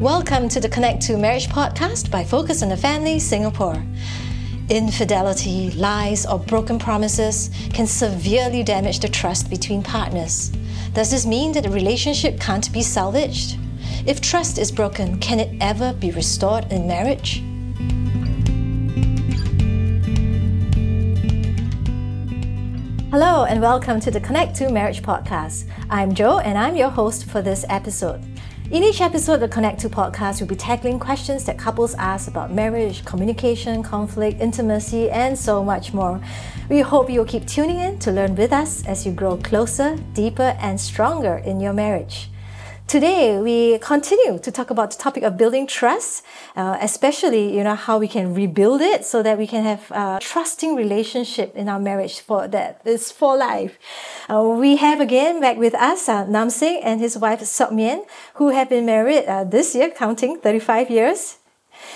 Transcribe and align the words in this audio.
Welcome 0.00 0.48
to 0.48 0.60
the 0.60 0.68
Connect2 0.70 1.20
Marriage 1.20 1.48
podcast 1.50 2.10
by 2.10 2.24
Focus 2.24 2.62
on 2.62 2.70
the 2.70 2.76
Family 2.78 3.18
Singapore. 3.18 3.84
Infidelity, 4.70 5.72
lies, 5.72 6.24
or 6.24 6.38
broken 6.38 6.78
promises 6.78 7.50
can 7.74 7.86
severely 7.86 8.62
damage 8.62 9.00
the 9.00 9.10
trust 9.10 9.50
between 9.50 9.82
partners. 9.82 10.52
Does 10.94 11.10
this 11.10 11.26
mean 11.26 11.52
that 11.52 11.66
a 11.66 11.70
relationship 11.70 12.40
can't 12.40 12.72
be 12.72 12.82
salvaged? 12.82 13.58
If 14.06 14.22
trust 14.22 14.56
is 14.56 14.72
broken, 14.72 15.18
can 15.18 15.38
it 15.38 15.54
ever 15.60 15.92
be 15.92 16.12
restored 16.12 16.72
in 16.72 16.86
marriage? 16.86 17.42
Hello, 23.10 23.44
and 23.44 23.60
welcome 23.60 24.00
to 24.00 24.10
the 24.10 24.20
Connect2 24.20 24.72
Marriage 24.72 25.02
podcast. 25.02 25.68
I'm 25.90 26.14
Joe, 26.14 26.38
and 26.38 26.56
I'm 26.56 26.74
your 26.74 26.88
host 26.88 27.26
for 27.26 27.42
this 27.42 27.66
episode. 27.68 28.29
In 28.70 28.84
each 28.84 29.00
episode 29.00 29.34
of 29.34 29.40
the 29.40 29.48
Connect2 29.48 29.88
podcast, 29.90 30.40
we'll 30.40 30.46
be 30.46 30.54
tackling 30.54 31.00
questions 31.00 31.44
that 31.46 31.58
couples 31.58 31.96
ask 31.96 32.28
about 32.28 32.52
marriage, 32.52 33.04
communication, 33.04 33.82
conflict, 33.82 34.40
intimacy, 34.40 35.10
and 35.10 35.36
so 35.36 35.64
much 35.64 35.92
more. 35.92 36.20
We 36.68 36.78
hope 36.78 37.10
you'll 37.10 37.24
keep 37.24 37.48
tuning 37.48 37.80
in 37.80 37.98
to 37.98 38.12
learn 38.12 38.36
with 38.36 38.52
us 38.52 38.86
as 38.86 39.04
you 39.04 39.10
grow 39.10 39.38
closer, 39.38 39.96
deeper, 40.14 40.56
and 40.60 40.80
stronger 40.80 41.38
in 41.38 41.58
your 41.58 41.72
marriage. 41.72 42.30
Today, 42.90 43.38
we 43.38 43.78
continue 43.78 44.36
to 44.40 44.50
talk 44.50 44.68
about 44.70 44.90
the 44.90 44.98
topic 44.98 45.22
of 45.22 45.36
building 45.36 45.68
trust, 45.68 46.24
uh, 46.56 46.76
especially 46.80 47.56
you 47.56 47.62
know 47.62 47.76
how 47.76 47.98
we 47.98 48.08
can 48.08 48.34
rebuild 48.34 48.80
it 48.80 49.04
so 49.04 49.22
that 49.22 49.38
we 49.38 49.46
can 49.46 49.62
have 49.62 49.92
a 49.92 50.18
trusting 50.20 50.74
relationship 50.74 51.54
in 51.54 51.68
our 51.68 51.78
marriage 51.78 52.18
for 52.18 52.48
that 52.48 52.80
is 52.84 53.12
for 53.12 53.36
life. 53.36 53.78
Uh, 54.28 54.42
we 54.42 54.74
have 54.74 55.00
again 55.00 55.40
back 55.40 55.56
with 55.56 55.72
us 55.76 56.08
uh, 56.08 56.26
Nam 56.26 56.50
Seng 56.50 56.82
and 56.82 56.98
his 57.00 57.16
wife 57.16 57.38
Siok 57.42 57.70
Mian, 57.70 58.02
who 58.34 58.48
have 58.48 58.68
been 58.68 58.86
married 58.86 59.24
uh, 59.26 59.44
this 59.44 59.72
year, 59.76 59.90
counting 59.90 60.40
35 60.40 60.90
years. 60.90 61.38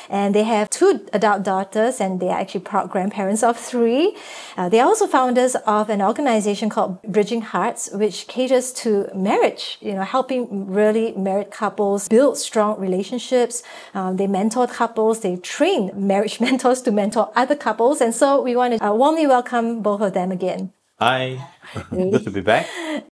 And 0.08 0.34
they 0.34 0.44
have 0.44 0.70
two 0.70 1.06
adult 1.12 1.42
daughters, 1.42 2.00
and 2.00 2.20
they 2.20 2.28
are 2.28 2.38
actually 2.40 2.60
proud 2.60 2.90
grandparents 2.90 3.42
of 3.42 3.58
three. 3.58 4.16
Uh, 4.56 4.68
they 4.68 4.80
are 4.80 4.86
also 4.86 5.06
founders 5.06 5.54
of 5.66 5.90
an 5.90 6.02
organization 6.02 6.68
called 6.68 7.02
Bridging 7.02 7.42
Hearts, 7.42 7.90
which 7.92 8.26
caters 8.26 8.72
to 8.74 9.08
marriage, 9.14 9.78
you 9.80 9.94
know, 9.94 10.02
helping 10.02 10.66
really 10.66 11.12
married 11.12 11.50
couples 11.50 12.08
build 12.08 12.38
strong 12.38 12.78
relationships. 12.78 13.62
Um, 13.94 14.16
they 14.16 14.26
mentor 14.26 14.66
couples, 14.66 15.20
they 15.20 15.36
train 15.36 15.90
marriage 15.94 16.40
mentors 16.46 16.82
to 16.82 16.92
mentor 16.92 17.30
other 17.34 17.56
couples. 17.56 18.00
And 18.00 18.14
so 18.14 18.40
we 18.40 18.56
want 18.56 18.78
to 18.78 18.84
uh, 18.84 18.92
warmly 18.92 19.26
welcome 19.26 19.82
both 19.82 20.00
of 20.00 20.14
them 20.14 20.30
again. 20.30 20.72
Hi, 21.00 21.44
good 21.90 22.22
to 22.22 22.30
be 22.30 22.40
back. 22.40 22.68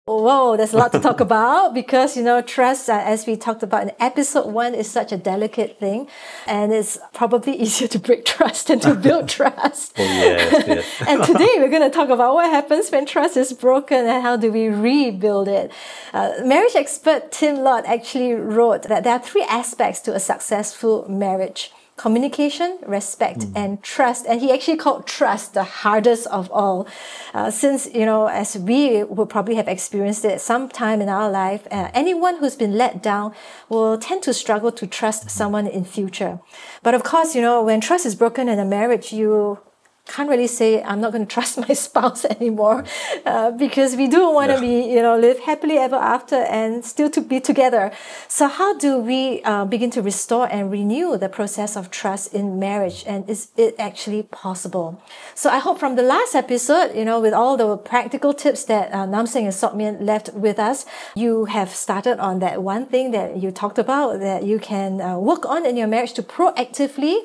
Whoa, 0.06 0.58
there's 0.58 0.74
a 0.74 0.78
lot 0.78 0.92
to 0.94 1.00
talk 1.00 1.20
about 1.28 1.76
because 1.76 2.18
you 2.18 2.24
know 2.24 2.42
trust, 2.42 2.90
uh, 2.90 2.94
as 3.06 3.28
we 3.28 3.36
talked 3.38 3.62
about 3.62 3.84
in 3.84 3.92
episode 4.00 4.52
one, 4.52 4.74
is 4.74 4.90
such 4.90 5.12
a 5.12 5.18
delicate 5.18 5.80
thing, 5.80 6.08
and 6.48 6.74
it's 6.74 6.98
probably 7.14 7.54
easier 7.62 7.88
to 7.90 8.00
break 8.00 8.26
trust 8.26 8.70
than 8.70 8.80
to 8.80 8.96
build 8.96 9.30
trust. 9.38 9.94
Oh 9.96 10.04
yes, 10.04 10.68
yes. 10.68 11.04
and 11.08 11.24
today 11.24 11.54
we're 11.58 11.70
going 11.70 11.84
to 11.84 11.96
talk 11.96 12.10
about 12.10 12.34
what 12.34 12.50
happens 12.50 12.90
when 12.90 13.06
trust 13.06 13.38
is 13.38 13.54
broken 13.54 14.08
and 14.08 14.24
how 14.24 14.38
do 14.38 14.52
we 14.52 14.70
rebuild 14.70 15.48
it. 15.48 15.72
Uh, 16.14 16.32
marriage 16.44 16.76
expert 16.76 17.32
Tim 17.32 17.58
Lott 17.58 17.86
actually 17.86 18.34
wrote 18.34 18.84
that 18.84 19.04
there 19.04 19.14
are 19.14 19.22
three 19.22 19.44
aspects 19.44 20.00
to 20.02 20.16
a 20.16 20.20
successful 20.20 21.08
marriage 21.08 21.72
communication, 21.98 22.78
respect, 22.86 23.40
mm. 23.40 23.52
and 23.56 23.84
trust. 23.84 24.26
And 24.28 24.40
he 24.40 24.52
actually 24.54 24.78
called 24.78 25.06
trust 25.06 25.54
the 25.54 25.64
hardest 25.64 26.28
of 26.28 26.50
all. 26.52 26.88
Uh, 27.34 27.52
since, 27.52 27.88
you 27.94 28.06
know, 28.06 28.28
as 28.28 28.58
we 28.58 29.04
will 29.04 29.26
probably 29.26 29.56
have 29.56 29.68
experienced 29.68 30.24
it 30.24 30.40
sometime 30.40 31.02
in 31.02 31.10
our 31.10 31.30
life, 31.30 31.68
uh, 31.72 31.90
anyone 31.94 32.38
who's 32.38 32.56
been 32.56 32.78
let 32.78 33.04
down 33.04 33.34
will 33.68 33.98
tend 33.98 34.24
to 34.24 34.34
struggle 34.34 34.72
to 34.72 34.88
trust 34.88 35.30
someone 35.30 35.68
in 35.68 35.84
future. 35.84 36.40
But 36.84 36.94
of 36.94 37.04
course, 37.04 37.36
you 37.36 37.42
know, 37.42 37.62
when 37.64 37.82
trust 37.82 38.06
is 38.06 38.16
broken 38.16 38.48
in 38.48 38.60
a 38.60 38.66
marriage, 38.66 39.12
you 39.12 39.60
can't 40.08 40.30
really 40.30 40.48
say 40.48 40.82
I'm 40.82 41.02
not 41.02 41.12
going 41.12 41.26
to 41.28 41.34
trust 41.34 41.58
my 41.58 41.74
spouse 41.74 42.26
anymore 42.38 42.84
uh, 43.26 43.52
because 43.52 43.96
we 43.96 44.08
do 44.08 44.32
want 44.32 44.50
to 44.50 44.56
yeah. 44.56 44.62
be, 44.62 44.94
you 44.94 45.02
know, 45.02 45.18
live 45.18 45.40
happily 45.40 45.78
ever 45.78 45.96
after 45.96 46.36
and 46.36 46.84
still 46.84 47.10
to 47.12 47.22
be 47.22 47.40
together. 47.40 47.92
So 48.28 48.48
how 48.48 48.78
do 48.78 48.98
we 48.98 49.42
uh, 49.44 49.66
begin 49.66 49.90
to 49.92 50.02
restore 50.02 50.48
and 50.52 50.72
renew 50.72 51.18
the 51.18 51.30
process 51.30 51.76
of 51.76 51.92
trust 51.92 52.34
in 52.34 52.60
marriage? 52.60 53.04
And 53.08 53.30
is 53.30 53.50
it 53.58 53.76
actually 53.78 54.24
possible? 54.24 55.02
So 55.36 55.50
I 55.50 55.60
hope 55.60 55.80
from 55.80 55.96
the 55.96 56.04
last 56.04 56.36
episode, 56.36 56.96
you 56.96 57.06
know, 57.06 57.20
with 57.20 57.34
all 57.34 57.58
the 57.58 57.78
practical 57.78 58.34
tips 58.34 58.64
that 58.66 58.92
uh, 58.92 59.06
Nam 59.06 59.28
Seng 59.28 59.46
and 59.46 59.54
Siok 59.54 59.76
Mian 59.76 60.06
left 60.06 60.34
with 60.34 60.60
us, 60.60 60.86
you 61.16 61.46
have 61.46 61.70
started 61.70 62.20
on 62.20 62.40
that 62.40 62.64
one 62.64 62.86
thing 62.86 63.12
that 63.12 63.38
you 63.38 63.52
talked 63.52 63.78
about 63.78 64.20
that 64.20 64.44
you 64.44 64.60
can 64.60 65.02
uh, 65.02 65.18
work 65.18 65.46
on 65.46 65.66
in 65.66 65.76
your 65.78 65.88
marriage 65.88 66.14
to 66.14 66.24
proactively 66.24 67.20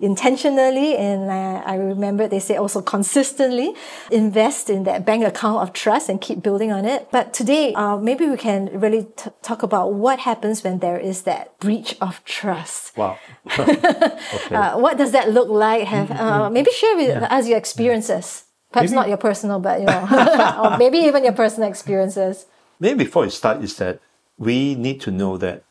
intentionally 0.00 0.96
and 0.96 1.30
uh, 1.30 1.62
I 1.64 1.74
remember 1.74 2.28
they 2.28 2.38
say 2.38 2.56
also 2.56 2.80
consistently 2.80 3.74
invest 4.10 4.70
in 4.70 4.84
that 4.84 5.04
bank 5.04 5.24
account 5.24 5.62
of 5.62 5.72
trust 5.72 6.08
and 6.08 6.20
keep 6.20 6.42
building 6.42 6.72
on 6.72 6.84
it. 6.84 7.08
But 7.10 7.34
today, 7.34 7.74
uh, 7.74 7.96
maybe 7.96 8.26
we 8.26 8.36
can 8.36 8.70
really 8.78 9.06
t- 9.16 9.30
talk 9.42 9.62
about 9.62 9.94
what 9.94 10.20
happens 10.20 10.62
when 10.62 10.78
there 10.78 10.98
is 10.98 11.22
that 11.22 11.58
breach 11.58 11.96
of 12.00 12.24
trust. 12.24 12.96
Wow. 12.96 13.18
okay. 13.58 14.54
uh, 14.54 14.78
what 14.78 14.98
does 14.98 15.12
that 15.12 15.30
look 15.30 15.48
like? 15.48 15.84
Have 15.84 16.10
uh, 16.10 16.50
maybe 16.50 16.70
share 16.70 16.96
with 16.96 17.08
yeah. 17.08 17.36
us 17.36 17.48
your 17.48 17.58
experiences. 17.58 18.44
Perhaps 18.72 18.90
maybe. 18.90 19.00
not 19.00 19.08
your 19.08 19.16
personal, 19.16 19.60
but 19.60 19.80
you 19.80 19.86
know, 19.86 20.60
or 20.64 20.78
maybe 20.78 20.98
even 20.98 21.24
your 21.24 21.32
personal 21.32 21.68
experiences. 21.68 22.46
Maybe 22.78 23.04
before 23.04 23.24
you 23.24 23.30
start, 23.30 23.62
is 23.62 23.76
that 23.76 24.00
we 24.36 24.74
need 24.74 25.00
to 25.02 25.10
know 25.10 25.36
that 25.38 25.64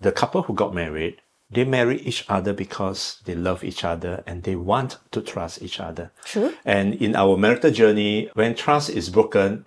the 0.00 0.12
couple 0.12 0.42
who 0.42 0.54
got 0.54 0.74
married 0.74 1.21
they 1.52 1.64
marry 1.64 2.00
each 2.00 2.24
other 2.28 2.52
because 2.52 3.20
they 3.24 3.34
love 3.34 3.62
each 3.62 3.84
other 3.84 4.22
and 4.26 4.42
they 4.42 4.56
want 4.56 4.98
to 5.10 5.20
trust 5.20 5.62
each 5.62 5.80
other. 5.80 6.10
True. 6.24 6.54
And 6.64 6.94
in 6.94 7.14
our 7.14 7.36
marital 7.36 7.70
journey, 7.70 8.30
when 8.34 8.54
trust 8.54 8.90
is 8.90 9.10
broken, 9.10 9.66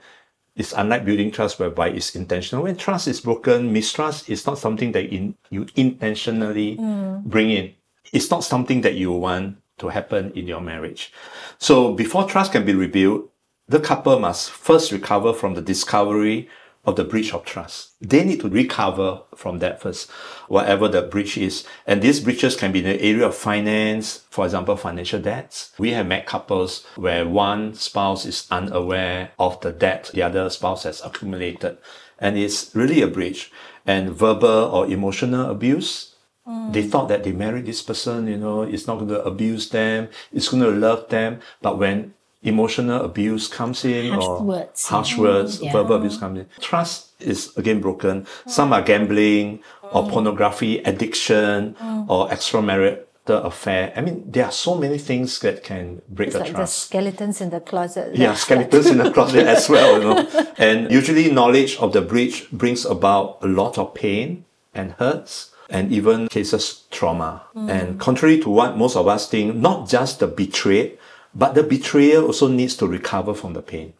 it's 0.55 0.73
unlike 0.73 1.05
building 1.05 1.31
trust 1.31 1.59
whereby 1.59 1.89
it's 1.89 2.15
intentional. 2.15 2.63
When 2.63 2.77
trust 2.77 3.07
is 3.07 3.21
broken, 3.21 3.73
mistrust 3.73 4.29
is 4.29 4.45
not 4.47 4.57
something 4.57 4.93
that 4.93 5.05
in, 5.13 5.35
you 5.49 5.67
intentionally 5.75 6.77
mm. 6.77 7.23
bring 7.23 7.51
in. 7.51 7.73
It's 8.13 8.31
not 8.31 8.43
something 8.43 8.81
that 8.81 8.95
you 8.95 9.11
want 9.11 9.57
to 9.79 9.89
happen 9.89 10.31
in 10.31 10.47
your 10.47 10.61
marriage. 10.61 11.11
So 11.57 11.93
before 11.93 12.23
trust 12.23 12.53
can 12.53 12.65
be 12.65 12.73
rebuilt, 12.73 13.29
the 13.67 13.79
couple 13.79 14.17
must 14.19 14.49
first 14.49 14.91
recover 14.91 15.33
from 15.33 15.55
the 15.55 15.61
discovery 15.61 16.47
of 16.85 16.95
the 16.95 17.03
breach 17.03 17.33
of 17.33 17.45
trust. 17.45 17.91
They 17.99 18.23
need 18.23 18.41
to 18.41 18.49
recover 18.49 19.21
from 19.35 19.59
that 19.59 19.81
first, 19.81 20.09
whatever 20.47 20.87
the 20.87 21.01
breach 21.01 21.37
is. 21.37 21.65
And 21.87 22.01
these 22.01 22.19
breaches 22.19 22.55
can 22.55 22.71
be 22.71 22.79
in 22.79 22.85
the 22.85 23.01
area 23.01 23.25
of 23.25 23.35
finance, 23.35 24.23
for 24.29 24.45
example, 24.45 24.75
financial 24.77 25.19
debts. 25.19 25.71
We 25.77 25.91
have 25.91 26.07
met 26.07 26.25
couples 26.25 26.85
where 26.95 27.27
one 27.27 27.73
spouse 27.73 28.25
is 28.25 28.47
unaware 28.51 29.31
of 29.39 29.59
the 29.61 29.71
debt 29.71 30.11
the 30.13 30.23
other 30.23 30.49
spouse 30.49 30.83
has 30.83 31.01
accumulated. 31.01 31.77
And 32.19 32.37
it's 32.37 32.73
really 32.75 33.01
a 33.01 33.07
breach. 33.07 33.51
And 33.85 34.09
verbal 34.09 34.71
or 34.73 34.87
emotional 34.87 35.49
abuse. 35.49 36.15
Mm. 36.47 36.73
They 36.73 36.83
thought 36.83 37.09
that 37.09 37.23
they 37.23 37.31
married 37.31 37.65
this 37.65 37.81
person, 37.81 38.27
you 38.27 38.37
know, 38.37 38.61
it's 38.61 38.87
not 38.87 38.95
going 38.95 39.09
to 39.09 39.23
abuse 39.23 39.69
them, 39.69 40.09
it's 40.31 40.49
going 40.49 40.63
to 40.63 40.69
love 40.69 41.09
them. 41.09 41.39
But 41.61 41.79
when 41.79 42.13
emotional 42.45 43.03
abuse 43.03 43.47
comes 43.47 43.83
in 43.83 44.11
harsh 44.13 44.25
or 44.25 44.43
words. 44.43 44.85
harsh 44.85 45.17
words, 45.17 45.61
yeah. 45.61 45.71
verbal 45.71 45.97
abuse 45.97 46.17
comes 46.17 46.39
in. 46.39 46.47
Trust 46.59 47.11
is 47.19 47.55
again 47.57 47.81
broken. 47.81 48.25
Some 48.47 48.71
are 48.73 48.81
gambling 48.81 49.63
or 49.91 50.03
mm. 50.03 50.09
pornography 50.09 50.79
addiction 50.79 51.75
mm. 51.75 52.09
or 52.09 52.29
extramarital 52.29 53.05
affair. 53.27 53.93
I 53.95 54.01
mean, 54.01 54.23
there 54.29 54.45
are 54.45 54.51
so 54.51 54.75
many 54.75 54.97
things 54.97 55.39
that 55.39 55.63
can 55.63 56.01
break 56.09 56.27
it's 56.27 56.35
a 56.35 56.39
like 56.39 56.51
trust. 56.51 56.91
The 56.91 56.97
skeletons 56.97 57.41
in 57.41 57.49
the 57.49 57.59
closet. 57.59 58.15
Yeah, 58.15 58.33
skeletons 58.45 58.87
in 58.87 58.99
the 58.99 59.11
closet 59.11 59.47
as 59.47 59.67
well. 59.67 59.99
You 59.99 60.03
know, 60.03 60.53
and 60.57 60.91
usually 60.91 61.31
knowledge 61.31 61.77
of 61.77 61.93
the 61.93 62.01
breach 62.01 62.49
brings 62.51 62.85
about 62.85 63.39
a 63.41 63.47
lot 63.47 63.77
of 63.77 63.93
pain 63.93 64.45
and 64.73 64.91
hurts. 64.93 65.51
And 65.67 65.91
even 65.91 66.27
cases 66.27 66.83
trauma. 66.91 67.41
Mm. 67.55 67.69
And 67.71 67.99
contrary 67.99 68.39
to 68.41 68.49
what 68.51 68.77
most 68.77 68.95
of 68.95 69.07
us 69.07 69.27
think, 69.27 69.55
not 69.55 69.89
just 69.89 70.19
the 70.19 70.27
betrayed, 70.27 70.99
but 71.35 71.53
the 71.53 71.63
betrayer 71.63 72.21
also 72.21 72.47
needs 72.47 72.75
to 72.77 72.87
recover 72.87 73.33
from 73.33 73.53
the 73.53 73.61
pain. 73.61 73.93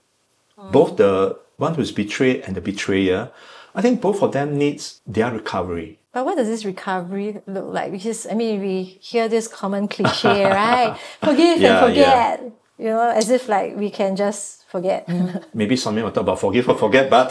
Mm. 0.57 0.71
Both 0.71 0.97
the 0.97 1.37
one 1.57 1.75
who 1.75 1.81
is 1.81 1.91
betrayed 1.91 2.41
and 2.41 2.55
the 2.55 2.61
betrayer, 2.61 3.31
I 3.75 3.81
think 3.81 4.01
both 4.01 4.23
of 4.23 4.31
them 4.31 4.57
needs 4.57 5.01
their 5.05 5.31
recovery. 5.31 5.99
But 6.13 6.25
what 6.25 6.37
does 6.37 6.47
this 6.47 6.63
recovery 6.63 7.41
look 7.45 7.73
like? 7.73 7.91
Because 7.91 8.25
I 8.25 8.35
mean, 8.35 8.61
we 8.61 8.83
hear 9.01 9.27
this 9.27 9.49
common 9.49 9.89
cliche, 9.89 10.45
right? 10.45 10.97
Forgive 11.21 11.59
yeah, 11.59 11.77
and 11.77 11.87
forget. 11.87 12.39
Yeah. 12.41 12.49
You 12.77 12.85
know, 12.91 13.09
as 13.09 13.29
if 13.29 13.47
like 13.49 13.75
we 13.75 13.89
can 13.89 14.15
just 14.15 14.65
forget. 14.67 15.07
Maybe 15.53 15.75
something 15.75 16.03
will 16.03 16.11
talk 16.11 16.23
about 16.23 16.39
forgive 16.39 16.69
or 16.69 16.77
forget, 16.77 17.09
but 17.09 17.29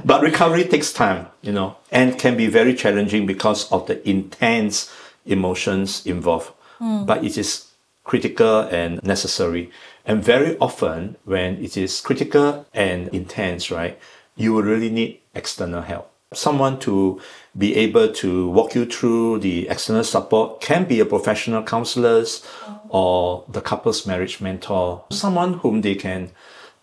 but 0.04 0.22
recovery 0.22 0.64
takes 0.64 0.92
time, 0.92 1.28
you 1.42 1.52
know, 1.52 1.76
and 1.92 2.18
can 2.18 2.36
be 2.36 2.46
very 2.48 2.74
challenging 2.74 3.26
because 3.26 3.70
of 3.70 3.86
the 3.86 4.08
intense 4.08 4.92
emotions 5.24 6.04
involved. 6.06 6.52
Mm. 6.80 7.06
But 7.06 7.24
it 7.24 7.38
is 7.38 7.65
critical 8.06 8.60
and 8.60 9.02
necessary. 9.02 9.70
And 10.06 10.24
very 10.24 10.56
often, 10.58 11.16
when 11.24 11.62
it 11.62 11.76
is 11.76 12.00
critical 12.00 12.66
and 12.72 13.08
intense, 13.08 13.70
right, 13.70 13.98
you 14.36 14.54
will 14.54 14.62
really 14.62 14.90
need 14.90 15.20
external 15.34 15.82
help. 15.82 16.10
someone 16.32 16.78
to 16.80 17.20
be 17.56 17.76
able 17.76 18.12
to 18.12 18.50
walk 18.50 18.74
you 18.74 18.84
through 18.84 19.38
the 19.38 19.68
external 19.68 20.04
support 20.04 20.60
can 20.60 20.84
be 20.84 21.00
a 21.00 21.04
professional 21.04 21.62
counselors 21.62 22.44
or 22.88 23.44
the 23.48 23.60
couple's 23.60 24.06
marriage 24.06 24.40
mentor, 24.40 25.04
someone 25.10 25.54
whom 25.54 25.80
they 25.82 25.94
can 25.94 26.30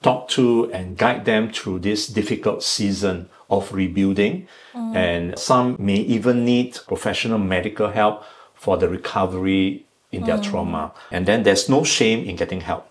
talk 0.02 0.28
to 0.28 0.72
and 0.74 0.98
guide 0.98 1.26
them 1.26 1.52
through 1.52 1.80
this 1.80 2.08
difficult 2.08 2.64
season 2.64 3.30
of 3.50 3.72
rebuilding. 3.74 4.48
Mm. 4.74 4.96
And 4.96 5.40
some 5.40 5.76
may 5.80 5.96
even 5.96 6.46
need 6.46 6.78
professional 6.88 7.38
medical 7.38 7.90
help 7.92 8.24
for 8.54 8.78
the 8.78 8.90
recovery 8.90 9.86
in 10.14 10.24
their 10.24 10.38
mm. 10.38 10.44
trauma. 10.44 10.94
And 11.12 11.26
then 11.26 11.44
there's 11.44 11.68
no 11.68 11.84
shame 11.84 12.26
in 12.26 12.36
getting 12.36 12.62
help. 12.62 12.90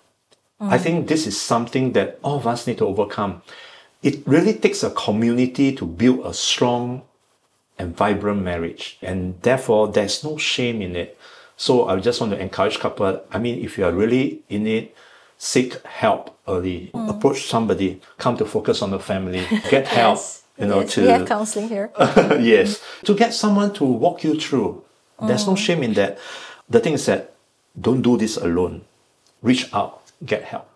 I 0.60 0.78
mm. 0.78 0.80
think 0.80 1.08
this 1.08 1.26
is 1.26 1.40
something 1.40 1.92
that 1.92 2.18
all 2.22 2.36
of 2.36 2.46
us 2.46 2.66
need 2.66 2.78
to 2.78 2.86
overcome. 2.86 3.42
It 4.02 4.22
really 4.26 4.54
takes 4.54 4.82
a 4.82 4.90
community 4.90 5.74
to 5.74 5.86
build 5.86 6.26
a 6.26 6.34
strong 6.34 7.02
and 7.78 7.96
vibrant 7.96 8.42
marriage. 8.42 8.98
And 9.00 9.40
therefore, 9.42 9.88
there's 9.88 10.22
no 10.24 10.36
shame 10.36 10.82
in 10.82 10.96
it. 10.96 11.18
So 11.56 11.88
I 11.88 11.98
just 12.00 12.20
want 12.20 12.32
to 12.32 12.38
encourage 12.38 12.78
couple. 12.78 13.22
I 13.30 13.38
mean, 13.38 13.64
if 13.64 13.78
you 13.78 13.84
are 13.84 13.92
really 13.92 14.42
in 14.48 14.66
it, 14.66 14.94
seek 15.38 15.84
help 15.86 16.36
early. 16.48 16.90
Mm. 16.92 17.10
Approach 17.10 17.46
somebody. 17.46 18.00
Come 18.18 18.36
to 18.38 18.44
focus 18.44 18.82
on 18.82 18.90
the 18.90 18.98
family. 18.98 19.46
Get 19.70 19.86
help. 20.00 20.16
Yes. 20.16 20.42
You 20.58 20.66
know, 20.66 20.80
yes. 20.80 20.94
to 20.94 21.00
we 21.02 21.08
have 21.08 21.26
counseling 21.26 21.68
here. 21.68 21.90
yes, 21.98 22.82
to 23.04 23.14
get 23.14 23.32
someone 23.32 23.72
to 23.74 23.84
walk 23.84 24.22
you 24.22 24.38
through. 24.38 24.84
There's 25.20 25.46
no 25.46 25.56
shame 25.56 25.82
in 25.82 25.94
that. 25.94 26.18
The 26.72 26.80
thing 26.80 26.94
is 26.94 27.04
that 27.06 27.34
don't 27.78 28.00
do 28.02 28.16
this 28.16 28.36
alone. 28.38 28.82
Reach 29.42 29.68
out, 29.74 30.00
get 30.24 30.44
help. 30.44 30.68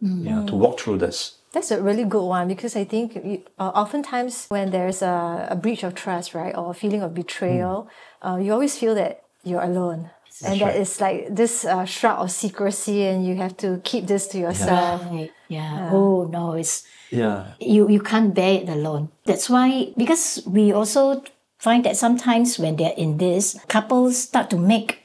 Yeah, 0.00 0.44
to 0.46 0.54
walk 0.56 0.80
through 0.80 0.98
this. 0.98 1.36
That's 1.52 1.70
a 1.70 1.80
really 1.82 2.04
good 2.04 2.24
one 2.24 2.48
because 2.48 2.74
I 2.76 2.84
think 2.84 3.14
you, 3.14 3.42
uh, 3.58 3.70
oftentimes 3.74 4.46
when 4.48 4.70
there's 4.70 5.02
a, 5.02 5.48
a 5.50 5.56
breach 5.56 5.82
of 5.84 5.94
trust, 5.94 6.34
right, 6.34 6.54
or 6.56 6.70
a 6.70 6.74
feeling 6.74 7.02
of 7.02 7.14
betrayal, 7.14 7.88
uh, 8.22 8.38
you 8.40 8.52
always 8.52 8.76
feel 8.76 8.94
that 8.94 9.22
you're 9.44 9.62
alone. 9.62 10.10
and 10.44 10.60
that 10.60 10.66
right. 10.66 10.80
is 10.80 11.00
like 11.00 11.30
this 11.30 11.64
uh, 11.64 11.84
shroud 11.84 12.18
of 12.18 12.30
secrecy, 12.30 13.04
and 13.06 13.24
you 13.26 13.36
have 13.36 13.56
to 13.58 13.80
keep 13.84 14.06
this 14.06 14.26
to 14.28 14.38
yourself. 14.38 15.04
Right. 15.10 15.30
Yeah. 15.48 15.90
Oh 15.92 16.24
no, 16.26 16.54
it's 16.54 16.84
Yeah. 17.10 17.54
you 17.60 17.88
you 17.88 18.00
can't 18.00 18.34
bear 18.34 18.62
it 18.62 18.68
alone. 18.68 19.10
That's 19.24 19.48
why 19.48 19.92
because 19.96 20.42
we 20.46 20.72
also 20.72 21.22
find 21.64 21.82
that 21.88 21.96
sometimes 21.96 22.58
when 22.60 22.76
they're 22.76 22.92
in 22.96 23.16
this, 23.16 23.56
couples 23.68 24.28
start 24.28 24.50
to 24.50 24.58
make 24.60 25.00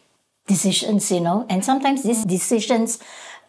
decisions, 0.46 1.10
you 1.10 1.24
know, 1.24 1.48
and 1.48 1.64
sometimes 1.64 2.04
these 2.04 2.26
decisions 2.26 3.00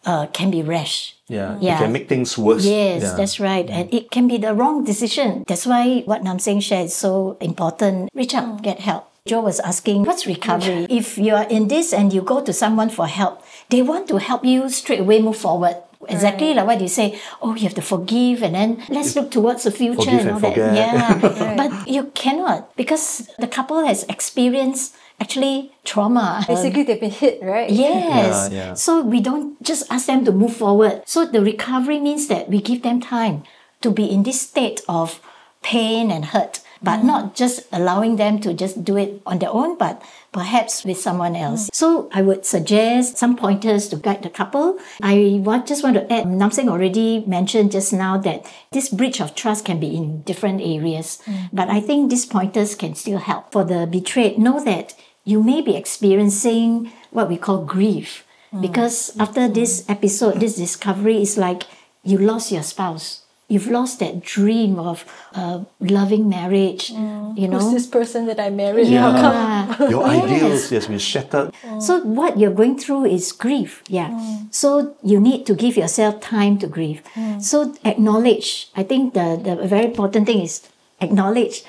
uh, 0.05 0.27
can 0.31 0.49
be 0.49 0.63
rash. 0.63 1.19
Yeah. 1.27 1.57
Yeah. 1.59 1.75
It 1.75 1.79
can 1.83 1.91
make 1.91 2.07
things 2.07 2.37
worse. 2.37 2.63
Yes, 2.63 3.03
yeah. 3.03 3.15
that's 3.19 3.39
right. 3.39 3.69
And 3.69 3.93
it 3.93 4.11
can 4.11 4.27
be 4.27 4.37
the 4.37 4.53
wrong 4.55 4.83
decision. 4.83 5.43
That's 5.47 5.65
why 5.67 6.07
what 6.07 6.23
Nam 6.23 6.39
Seng 6.39 6.61
shared 6.61 6.87
is 6.87 6.95
so 6.95 7.37
important. 7.41 8.09
Reach 8.15 8.33
out, 8.33 8.63
get 8.63 8.79
help. 8.79 9.11
Joe 9.27 9.41
was 9.41 9.59
asking, 9.59 10.03
what's 10.03 10.25
recovery? 10.25 10.87
If 10.89 11.17
you 11.17 11.35
are 11.35 11.45
in 11.45 11.67
this 11.67 11.93
and 11.93 12.11
you 12.11 12.21
go 12.23 12.41
to 12.41 12.51
someone 12.51 12.89
for 12.89 13.05
help, 13.05 13.43
they 13.69 13.83
want 13.83 14.07
to 14.09 14.17
help 14.17 14.43
you 14.43 14.67
straight 14.69 15.01
away 15.01 15.21
move 15.21 15.37
forward. 15.37 15.77
Exactly 16.09 16.53
like 16.53 16.65
what 16.67 16.81
you 16.81 16.87
say, 16.87 17.19
oh, 17.41 17.55
you 17.55 17.63
have 17.63 17.75
to 17.75 17.81
forgive 17.81 18.43
and 18.43 18.55
then 18.55 18.83
let's 18.89 19.15
look 19.15 19.31
towards 19.31 19.63
the 19.63 19.71
future 19.71 20.01
Forgive 20.01 20.19
and 20.19 20.29
all 20.29 20.35
and 20.35 20.43
that. 20.43 20.53
forget. 20.53 20.75
Yeah. 20.75 21.55
But 21.61 21.87
you 21.87 22.11
cannot 22.13 22.75
because 22.75 23.29
the 23.39 23.47
couple 23.47 23.85
has 23.85 24.03
experienced 24.09 24.95
actually 25.19 25.71
trauma. 25.83 26.43
Basically, 26.47 26.83
they've 26.83 26.99
been 26.99 27.11
hit, 27.11 27.41
right? 27.43 27.69
Yes. 27.69 28.49
Yeah, 28.51 28.57
yeah. 28.57 28.73
So 28.73 29.01
we 29.01 29.21
don't 29.21 29.61
just 29.61 29.85
ask 29.91 30.07
them 30.07 30.25
to 30.25 30.31
move 30.31 30.55
forward. 30.55 31.03
So 31.05 31.25
the 31.25 31.41
recovery 31.41 31.99
means 31.99 32.27
that 32.27 32.49
we 32.49 32.59
give 32.59 32.81
them 32.81 32.99
time 32.99 33.43
to 33.81 33.91
be 33.91 34.09
in 34.09 34.23
this 34.23 34.41
state 34.41 34.81
of 34.89 35.21
pain 35.61 36.09
and 36.09 36.25
hurt, 36.33 36.61
but 36.81 36.99
mm. 36.99 37.03
not 37.03 37.35
just 37.35 37.67
allowing 37.71 38.15
them 38.15 38.39
to 38.39 38.53
just 38.53 38.83
do 38.83 38.97
it 38.97 39.21
on 39.25 39.39
their 39.39 39.49
own, 39.49 39.77
but 39.77 40.01
perhaps 40.31 40.83
with 40.83 40.99
someone 40.99 41.35
else. 41.35 41.69
Mm. 41.69 41.75
So 41.75 42.09
I 42.13 42.21
would 42.21 42.45
suggest 42.45 43.17
some 43.17 43.35
pointers 43.35 43.87
to 43.89 43.95
guide 43.95 44.23
the 44.23 44.29
couple. 44.29 44.79
I 45.01 45.39
want, 45.43 45.67
just 45.67 45.83
want 45.83 45.95
to 45.95 46.11
add, 46.11 46.27
Nam 46.27 46.51
Seng 46.51 46.69
already 46.69 47.23
mentioned 47.27 47.71
just 47.71 47.93
now 47.93 48.17
that 48.19 48.45
this 48.71 48.89
breach 48.89 49.21
of 49.21 49.35
trust 49.35 49.65
can 49.65 49.79
be 49.79 49.95
in 49.95 50.21
different 50.23 50.61
areas, 50.61 51.21
mm. 51.25 51.49
but 51.53 51.69
I 51.69 51.79
think 51.79 52.09
these 52.09 52.25
pointers 52.25 52.75
can 52.75 52.95
still 52.95 53.19
help. 53.19 53.51
For 53.51 53.63
the 53.63 53.85
betrayed, 53.85 54.37
know 54.37 54.63
that 54.63 54.95
you 55.23 55.43
may 55.43 55.61
be 55.61 55.75
experiencing 55.75 56.91
what 57.11 57.29
we 57.29 57.37
call 57.37 57.63
grief. 57.65 58.25
Because 58.59 59.15
after 59.17 59.47
this 59.47 59.85
episode, 59.87 60.41
this 60.41 60.57
discovery 60.57 61.21
is 61.21 61.37
like 61.37 61.63
you 62.03 62.17
lost 62.17 62.51
your 62.51 62.63
spouse. 62.63 63.23
You've 63.51 63.67
lost 63.67 63.99
that 63.99 64.21
dream 64.21 64.79
of 64.79 65.03
a 65.33 65.65
loving 65.81 66.29
marriage, 66.29 66.93
mm. 66.93 67.37
you 67.37 67.49
know. 67.49 67.59
Who's 67.59 67.73
this 67.73 67.87
person 67.87 68.25
that 68.27 68.39
I 68.39 68.49
married? 68.49 68.87
Yeah. 68.87 69.11
How 69.11 69.75
come? 69.75 69.91
Your 69.91 70.03
ideals 70.17 70.69
has 70.69 70.87
been 70.87 70.99
shattered. 70.99 71.51
Mm. 71.61 71.81
So 71.81 71.99
what 71.99 72.39
you're 72.39 72.55
going 72.61 72.77
through 72.77 73.05
is 73.05 73.33
grief. 73.33 73.83
Yeah. 73.89 74.09
Mm. 74.09 74.53
So 74.53 74.95
you 75.03 75.19
need 75.19 75.45
to 75.47 75.53
give 75.53 75.75
yourself 75.75 76.21
time 76.21 76.59
to 76.59 76.67
grieve. 76.67 77.03
So 77.41 77.75
acknowledge. 77.83 78.71
I 78.73 78.83
think 78.83 79.15
the, 79.15 79.35
the 79.35 79.67
very 79.67 79.85
important 79.85 80.27
thing 80.27 80.41
is 80.41 80.69
acknowledge 81.01 81.63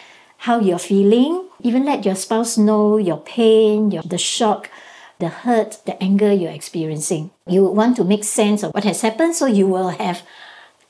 how 0.47 0.61
you're 0.61 0.79
feeling. 0.79 1.49
Even 1.61 1.85
let 1.85 2.05
your 2.05 2.15
spouse 2.15 2.57
know 2.59 2.97
your 2.97 3.19
pain, 3.19 3.91
your 3.91 4.03
the 4.03 4.19
shock, 4.19 4.71
the 5.19 5.29
hurt, 5.29 5.79
the 5.87 6.01
anger 6.03 6.33
you're 6.33 6.51
experiencing. 6.51 7.31
You 7.47 7.65
want 7.65 7.97
to 7.97 8.05
make 8.05 8.25
sense 8.25 8.63
of 8.63 8.73
what 8.75 8.85
has 8.85 9.03
happened, 9.03 9.35
so 9.35 9.47
you 9.47 9.67
will 9.67 9.91
have 9.91 10.23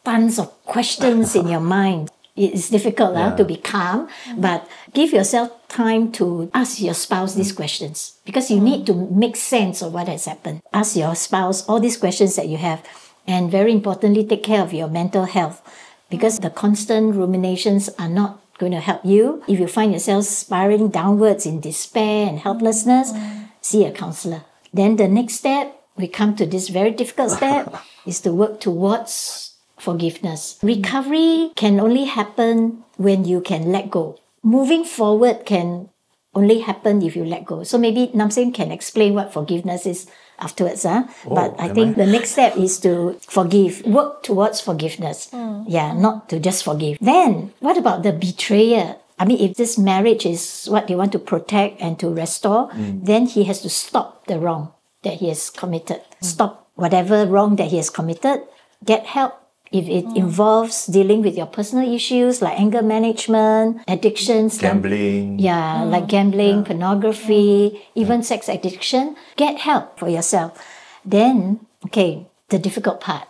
tons 0.05 0.39
of 0.39 0.51
questions 0.65 1.35
in 1.35 1.49
your 1.49 1.61
mind. 1.79 2.11
It's 2.35 2.71
difficult 2.71 3.15
huh, 3.15 3.31
Yeah. 3.31 3.37
to 3.37 3.45
be 3.45 3.57
calm, 3.57 4.09
but 4.39 4.67
give 4.95 5.13
yourself 5.13 5.51
time 5.69 6.11
to 6.13 6.51
ask 6.55 6.81
your 6.81 6.95
spouse 6.95 7.35
these 7.35 7.53
mm. 7.53 7.57
questions 7.57 8.15
because 8.25 8.51
you 8.51 8.59
need 8.59 8.87
to 8.87 8.95
make 8.95 9.37
sense 9.37 9.83
of 9.83 9.93
what 9.93 10.09
has 10.09 10.25
happened. 10.25 10.63
Ask 10.73 10.97
your 10.97 11.15
spouse 11.15 11.69
all 11.69 11.79
these 11.79 11.99
questions 11.99 12.37
that 12.37 12.49
you 12.49 12.57
have, 12.57 12.81
and 13.27 13.51
very 13.51 13.71
importantly, 13.73 14.25
take 14.25 14.45
care 14.45 14.63
of 14.63 14.73
your 14.73 14.89
mental 14.89 15.27
health 15.27 15.61
because 16.09 16.41
the 16.41 16.49
constant 16.51 17.15
ruminations 17.15 17.91
are 17.99 18.09
not 18.09 18.41
going 18.59 18.73
to 18.73 18.81
help 18.81 19.05
you. 19.05 19.43
If 19.47 19.61
you 19.61 19.67
find 19.69 19.93
yourself 19.93 20.25
spiraling 20.25 20.89
downwards 20.89 21.45
in 21.45 21.61
despair 21.61 22.29
and 22.29 22.39
helplessness, 22.39 23.13
mm. 23.13 23.49
see 23.61 23.85
a 23.85 23.93
counselor. 23.93 24.43
Then 24.73 24.97
the 24.97 25.09
next 25.09 25.35
step, 25.35 25.77
we 25.97 26.09
come 26.09 26.35
to 26.37 26.47
this 26.47 26.69
very 26.69 26.93
difficult 26.93 27.33
step, 27.33 27.75
is 28.07 28.21
to 28.21 28.33
work 28.33 28.61
towards 28.61 29.52
forgiveness. 29.83 30.59
Recovery 30.63 31.51
can 31.57 31.81
only 31.81 32.05
happen 32.05 32.85
when 32.97 33.25
you 33.25 33.41
can 33.41 33.73
let 33.73 33.91
go. 33.91 34.19
Moving 34.43 34.85
forward 34.85 35.45
can 35.45 35.91
only 36.35 36.61
happen 36.61 37.03
if 37.03 37.15
you 37.15 37.25
let 37.25 37.45
go. 37.45 37.63
So 37.63 37.77
maybe 37.77 38.11
Nam 38.15 38.31
Seng 38.31 38.53
can 38.53 38.73
explain 38.73 39.15
what 39.15 39.33
forgiveness 39.33 39.85
is 39.85 40.07
afterwards. 40.39 40.85
Huh? 40.85 41.05
Oh, 41.27 41.35
but 41.35 41.55
I 41.59 41.69
think 41.69 41.99
I? 41.99 42.05
the 42.05 42.11
next 42.11 42.31
step 42.31 42.57
is 42.57 42.81
to 42.81 43.19
forgive, 43.21 43.85
work 43.85 44.23
towards 44.23 44.61
forgiveness. 44.61 45.29
Mm. 45.33 45.65
Yeah, 45.69 45.93
not 45.93 46.29
to 46.31 46.41
just 46.41 46.65
forgive. 46.65 46.99
Then 47.01 47.53
what 47.61 47.77
about 47.77 48.03
the 48.03 48.13
betrayer? 48.13 48.97
I 49.19 49.25
mean, 49.25 49.39
if 49.39 49.57
this 49.57 49.79
marriage 49.79 50.25
is 50.25 50.67
what 50.67 50.89
they 50.89 50.95
want 50.95 51.13
to 51.13 51.19
protect 51.19 51.81
and 51.81 51.99
to 52.01 52.09
restore, 52.09 52.71
mm. 52.71 53.05
then 53.05 53.27
he 53.27 53.45
has 53.45 53.61
to 53.63 53.69
stop 53.69 54.27
the 54.27 54.39
wrong 54.39 54.73
that 55.03 55.15
he 55.15 55.29
has 55.29 55.51
committed. 55.51 56.01
Mm. 56.01 56.25
Stop 56.25 56.71
whatever 56.75 57.27
wrong 57.27 57.57
that 57.57 57.69
he 57.69 57.77
has 57.77 57.91
committed. 57.91 58.43
Get 58.85 59.07
help 59.07 59.42
if 59.73 59.89
it 59.89 60.05
mm. 60.05 60.17
involves 60.17 60.87
dealing 60.87 61.23
with 61.23 61.37
your 61.37 61.47
personal 61.47 61.89
issues 61.89 62.43
like 62.43 62.61
anger 62.61 62.83
management, 62.83 63.81
addictions, 63.89 64.59
then- 64.59 64.83
Gambling. 64.83 65.39
yeah, 65.39 65.83
mm. 65.83 65.91
like 65.91 66.07
gambling, 66.07 66.65
pornography, 66.65 67.83
even 67.95 68.23
sex 68.23 68.49
addiction. 68.49 69.17
Get 69.37 69.59
help 69.59 69.99
for 69.99 70.09
yourself. 70.09 70.61
Then, 71.05 71.67
okay, 71.87 72.27
the 72.49 72.59
difficult 72.59 73.01
part. 73.01 73.27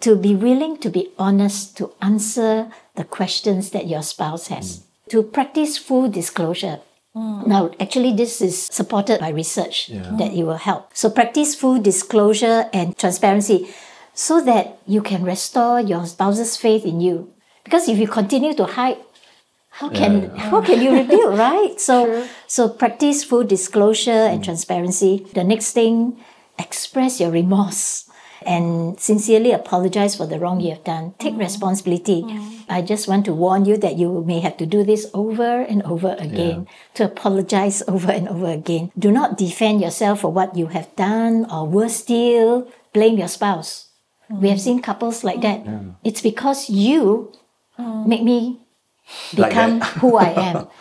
To 0.00 0.16
be 0.16 0.34
willing 0.34 0.78
to 0.78 0.90
be 0.90 1.10
honest 1.18 1.76
to 1.76 1.92
answer 2.00 2.72
the 2.96 3.04
questions 3.04 3.70
that 3.70 3.86
your 3.86 4.02
spouse 4.02 4.48
has. 4.48 4.78
Mm. 4.78 4.82
To 5.10 5.22
practice 5.22 5.78
full 5.78 6.08
disclosure. 6.08 6.80
Now, 7.12 7.72
actually, 7.80 8.14
this 8.14 8.40
is 8.40 8.70
supported 8.70 9.18
by 9.18 9.30
research 9.30 9.88
that 9.88 10.32
it 10.32 10.44
will 10.44 10.62
help. 10.62 10.90
So, 10.94 11.10
practice 11.10 11.56
full 11.56 11.82
disclosure 11.82 12.70
and 12.72 12.96
transparency 12.96 13.68
so 14.20 14.38
that 14.44 14.76
you 14.86 15.00
can 15.00 15.24
restore 15.24 15.80
your 15.80 16.04
spouse's 16.04 16.54
faith 16.54 16.84
in 16.84 17.00
you. 17.00 17.32
Because 17.64 17.88
if 17.88 17.96
you 17.96 18.06
continue 18.06 18.52
to 18.52 18.66
hide, 18.66 19.00
how 19.70 19.88
can 19.88 20.28
how 20.36 20.60
can 20.60 20.82
you 20.82 20.92
rebuild, 20.92 21.38
right? 21.48 21.80
So 21.80 22.28
so 22.46 22.68
practice 22.68 23.24
full 23.24 23.44
disclosure 23.44 24.28
and 24.28 24.42
mm. 24.42 24.44
transparency. 24.44 25.24
The 25.32 25.42
next 25.42 25.72
thing, 25.72 26.20
express 26.58 27.18
your 27.18 27.30
remorse 27.30 28.10
and 28.44 29.00
sincerely 29.00 29.52
apologize 29.52 30.16
for 30.16 30.26
the 30.26 30.38
wrong 30.38 30.60
you 30.60 30.76
have 30.76 30.84
done. 30.84 31.14
Take 31.16 31.40
mm. 31.40 31.48
responsibility. 31.48 32.20
I 32.68 32.82
just 32.84 33.08
want 33.08 33.24
to 33.24 33.32
warn 33.32 33.64
you 33.64 33.78
that 33.80 33.96
you 33.96 34.22
may 34.28 34.40
have 34.40 34.58
to 34.58 34.66
do 34.66 34.84
this 34.84 35.08
over 35.14 35.64
and 35.64 35.80
over 35.84 36.12
again, 36.20 36.68
to 36.92 37.08
apologize 37.08 37.80
over 37.88 38.12
and 38.12 38.28
over 38.28 38.52
again. 38.52 38.92
Do 38.98 39.10
not 39.10 39.40
defend 39.40 39.80
yourself 39.80 40.20
for 40.20 40.28
what 40.28 40.56
you 40.60 40.68
have 40.76 40.92
done, 40.94 41.48
or 41.48 41.64
worse 41.64 41.96
still, 42.04 42.68
blame 42.92 43.16
your 43.16 43.32
spouse. 43.32 43.89
We 44.30 44.48
have 44.48 44.60
seen 44.60 44.80
couples 44.80 45.24
like 45.24 45.40
that. 45.42 45.66
It's 46.04 46.22
because 46.22 46.70
you 46.70 47.32
mm. 47.78 48.06
make 48.06 48.22
me 48.22 48.60
become 49.34 49.80
that. 49.80 49.88
who 49.98 50.16
I 50.16 50.30
am. 50.30 50.68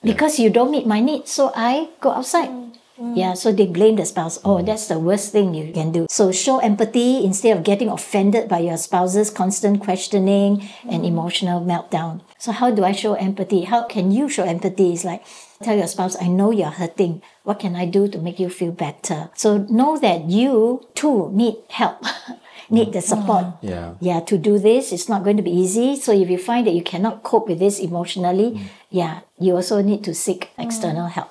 Because 0.00 0.38
you 0.38 0.48
don't 0.48 0.70
meet 0.70 0.86
my 0.86 1.00
needs, 1.00 1.32
so 1.32 1.50
I 1.56 1.90
go 2.00 2.12
outside. 2.12 2.48
Mm. 2.48 2.68
Mm. 3.00 3.16
Yeah, 3.16 3.34
so 3.34 3.52
they 3.52 3.66
blame 3.66 3.96
the 3.96 4.04
spouse. 4.04 4.38
Oh, 4.44 4.60
that's 4.60 4.88
the 4.88 4.98
worst 4.98 5.30
thing 5.30 5.54
you 5.54 5.72
can 5.72 5.92
do. 5.92 6.06
So 6.10 6.32
show 6.32 6.58
empathy 6.58 7.24
instead 7.24 7.56
of 7.56 7.62
getting 7.62 7.88
offended 7.88 8.48
by 8.48 8.58
your 8.58 8.76
spouse's 8.76 9.30
constant 9.30 9.80
questioning 9.80 10.68
and 10.88 11.06
emotional 11.06 11.60
meltdown. 11.60 12.22
So 12.38 12.50
how 12.50 12.70
do 12.70 12.84
I 12.84 12.92
show 12.92 13.14
empathy? 13.14 13.64
How 13.64 13.84
can 13.84 14.10
you 14.10 14.28
show 14.28 14.42
empathy? 14.42 14.92
It's 14.92 15.04
like 15.04 15.22
tell 15.62 15.76
your 15.76 15.86
spouse, 15.86 16.16
I 16.20 16.26
know 16.26 16.50
you're 16.50 16.74
hurting. 16.74 17.22
What 17.44 17.60
can 17.60 17.76
I 17.76 17.86
do 17.86 18.08
to 18.08 18.18
make 18.18 18.40
you 18.40 18.50
feel 18.50 18.72
better? 18.72 19.30
So 19.34 19.58
know 19.70 19.98
that 19.98 20.24
you 20.24 20.86
too 20.94 21.30
need 21.32 21.56
help. 21.70 22.02
need 22.70 22.92
the 22.92 23.00
support. 23.00 23.44
Mm. 23.44 23.56
Yeah. 23.62 23.94
Yeah, 24.00 24.20
to 24.20 24.38
do 24.38 24.58
this, 24.58 24.92
it's 24.92 25.08
not 25.08 25.24
going 25.24 25.36
to 25.36 25.42
be 25.42 25.50
easy. 25.50 25.96
So 25.96 26.12
if 26.12 26.30
you 26.30 26.38
find 26.38 26.66
that 26.66 26.74
you 26.74 26.82
cannot 26.82 27.22
cope 27.22 27.48
with 27.48 27.58
this 27.58 27.78
emotionally, 27.78 28.52
mm. 28.52 28.60
yeah, 28.90 29.20
you 29.38 29.56
also 29.56 29.82
need 29.82 30.04
to 30.04 30.14
seek 30.14 30.50
mm. 30.56 30.64
external 30.64 31.06
help. 31.08 31.30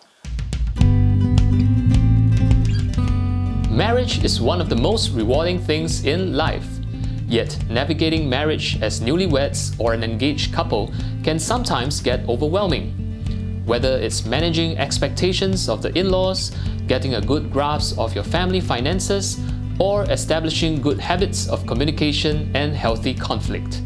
Marriage 3.69 4.23
is 4.23 4.41
one 4.41 4.59
of 4.59 4.69
the 4.69 4.75
most 4.75 5.11
rewarding 5.11 5.59
things 5.59 6.03
in 6.03 6.33
life. 6.33 6.65
Yet, 7.27 7.57
navigating 7.69 8.27
marriage 8.29 8.81
as 8.81 9.01
newlyweds 9.01 9.77
or 9.79 9.93
an 9.93 10.03
engaged 10.03 10.53
couple 10.53 10.91
can 11.23 11.37
sometimes 11.37 11.99
get 11.99 12.27
overwhelming. 12.27 12.93
Whether 13.65 13.97
it's 13.97 14.25
managing 14.25 14.77
expectations 14.77 15.67
of 15.67 15.81
the 15.81 15.95
in 15.95 16.09
laws, 16.09 16.55
getting 16.87 17.15
a 17.15 17.21
good 17.21 17.51
grasp 17.51 17.99
of 17.99 18.15
your 18.15 18.23
family 18.23 18.61
finances, 18.61 19.37
or 19.79 20.03
establishing 20.11 20.81
good 20.81 20.99
habits 20.99 21.47
of 21.47 21.65
communication 21.65 22.51
and 22.55 22.75
healthy 22.75 23.13
conflict. 23.13 23.81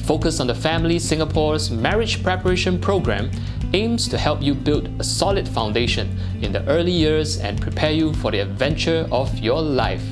Focus 0.00 0.40
on 0.40 0.46
the 0.46 0.54
Family 0.54 0.98
Singapore's 0.98 1.70
marriage 1.70 2.22
preparation 2.22 2.80
program 2.80 3.30
aims 3.72 4.08
to 4.08 4.18
help 4.18 4.42
you 4.42 4.54
build 4.54 4.88
a 4.98 5.04
solid 5.04 5.48
foundation 5.48 6.18
in 6.42 6.52
the 6.52 6.66
early 6.66 6.90
years 6.92 7.38
and 7.38 7.60
prepare 7.60 7.92
you 7.92 8.12
for 8.14 8.30
the 8.30 8.40
adventure 8.40 9.06
of 9.12 9.38
your 9.38 9.62
life. 9.62 10.02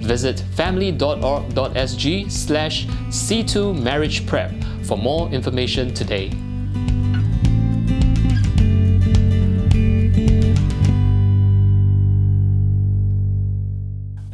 Visit 0.00 0.40
family.org.sg 0.56 2.30
slash 2.30 2.86
C2 2.86 3.80
Marriage 3.80 4.26
Prep 4.26 4.52
for 4.82 4.98
more 4.98 5.30
information 5.30 5.94
today. 5.94 6.32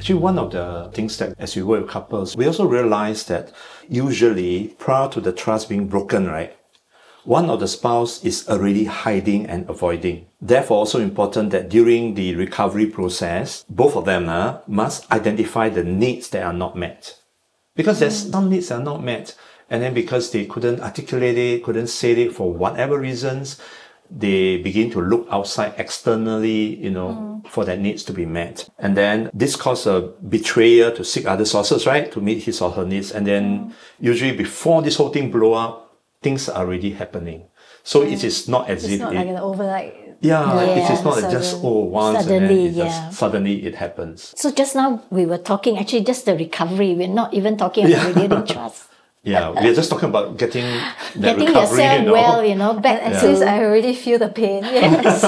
Actually, 0.09 0.23
one 0.23 0.38
of 0.38 0.53
the 0.53 0.91
things 0.95 1.19
that 1.19 1.35
as 1.38 1.55
we 1.55 1.62
work 1.62 1.83
with 1.83 1.91
couples, 1.91 2.35
we 2.35 2.47
also 2.47 2.65
realize 2.65 3.27
that 3.27 3.53
usually 3.91 4.69
prior 4.79 5.07
to 5.07 5.21
the 5.21 5.33
trust 5.33 5.69
being 5.69 5.87
broken, 5.87 6.27
right, 6.27 6.57
one 7.25 7.50
of 7.50 7.61
the 7.61 7.69
spouse 7.69 8.25
is 8.25 8.49
already 8.49 8.87
hiding 8.87 9.45
and 9.45 9.69
avoiding. 9.69 10.25
Therefore, 10.41 10.79
also 10.79 10.99
important 10.99 11.50
that 11.50 11.69
during 11.69 12.15
the 12.15 12.35
recovery 12.37 12.87
process, 12.87 13.67
both 13.69 13.97
of 13.97 14.07
them 14.07 14.31
uh, 14.31 14.61
must 14.67 15.12
identify 15.12 15.69
the 15.69 15.85
needs 15.85 16.31
that 16.31 16.43
are 16.43 16.55
not 16.55 16.75
met. 16.75 17.21
Because 17.77 18.00
there's 18.00 18.31
some 18.31 18.49
needs 18.49 18.69
that 18.69 18.81
are 18.81 18.83
not 18.83 19.05
met. 19.05 19.37
And 19.69 19.83
then 19.83 19.93
because 19.93 20.31
they 20.31 20.47
couldn't 20.47 20.81
articulate 20.81 21.37
it, 21.37 21.65
couldn't 21.65 21.88
say 21.88 22.12
it 22.12 22.33
for 22.33 22.50
whatever 22.50 22.99
reasons, 22.99 23.61
they 24.11 24.59
begin 24.59 24.91
to 24.93 25.00
look 25.00 25.27
outside 25.31 25.75
externally, 25.77 26.77
you 26.77 26.91
know, 26.91 27.43
mm. 27.45 27.49
for 27.50 27.65
their 27.65 27.77
needs 27.77 28.03
to 28.05 28.12
be 28.12 28.25
met. 28.25 28.69
And 28.79 28.97
then 28.97 29.31
this 29.35 29.57
causes 29.57 29.87
a 29.87 30.00
betrayer 30.27 30.91
to 30.93 31.05
seek 31.05 31.27
other 31.27 31.45
sources, 31.45 31.87
right, 31.87 32.11
to 32.12 32.21
meet 32.21 32.43
his 32.45 32.61
or 32.61 32.71
her 32.73 32.85
needs. 32.85 33.12
And 33.12 33.27
then 33.27 33.45
mm. 33.59 33.73
usually 34.00 34.33
before 34.37 34.83
this 34.83 34.97
whole 34.97 35.11
thing 35.11 35.31
blow 35.31 35.53
up, 35.55 35.97
things 36.23 36.49
are 36.49 36.65
already 36.65 36.91
happening. 36.93 37.45
So 37.83 38.03
it 38.03 38.25
is 38.25 38.49
not 38.49 38.69
as 38.69 38.85
It's 38.85 38.95
if 38.95 39.00
not 39.00 39.12
it, 39.12 39.17
like 39.17 39.29
an 39.29 39.37
overnight. 39.37 39.95
yeah, 40.21 40.61
it 40.61 40.91
is 40.91 40.99
Yeah, 40.99 41.05
not 41.05 41.31
just 41.31 41.50
sudden- 41.53 41.67
oh 41.67 41.85
once 41.85 42.19
and 42.19 42.29
then 42.29 42.43
it 42.50 42.75
just 42.75 43.12
suddenly 43.12 43.65
it 43.65 43.77
happens. 43.77 44.35
So 44.37 44.50
just 44.50 44.75
now 44.75 45.03
we 45.11 45.25
were 45.27 45.38
talking 45.38 45.79
actually 45.79 46.05
just 46.05 46.27
the 46.27 46.37
recovery. 46.37 46.95
We're 46.95 47.09
not 47.09 47.33
even 47.35 47.57
talking 47.57 47.87
about 47.87 47.97
Yeah. 47.97 48.07
rebuilding 48.09 48.47
trust. 48.47 48.85
Yeah, 49.23 49.51
we're 49.51 49.75
just 49.75 49.91
talking 49.91 50.09
about 50.09 50.37
getting 50.39 50.65
that 50.65 51.21
Getting 51.37 51.47
recovery, 51.49 51.83
yourself 51.83 52.01
you 52.01 52.07
know. 52.07 52.13
well, 52.13 52.45
you 52.45 52.55
know, 52.55 52.75
back 52.75 53.03
to 53.21 53.29
least 53.29 53.43
I 53.43 53.65
already 53.65 53.95
feel 53.95 54.19
the 54.19 54.29
pain. 54.29 54.63
yes. 54.65 55.23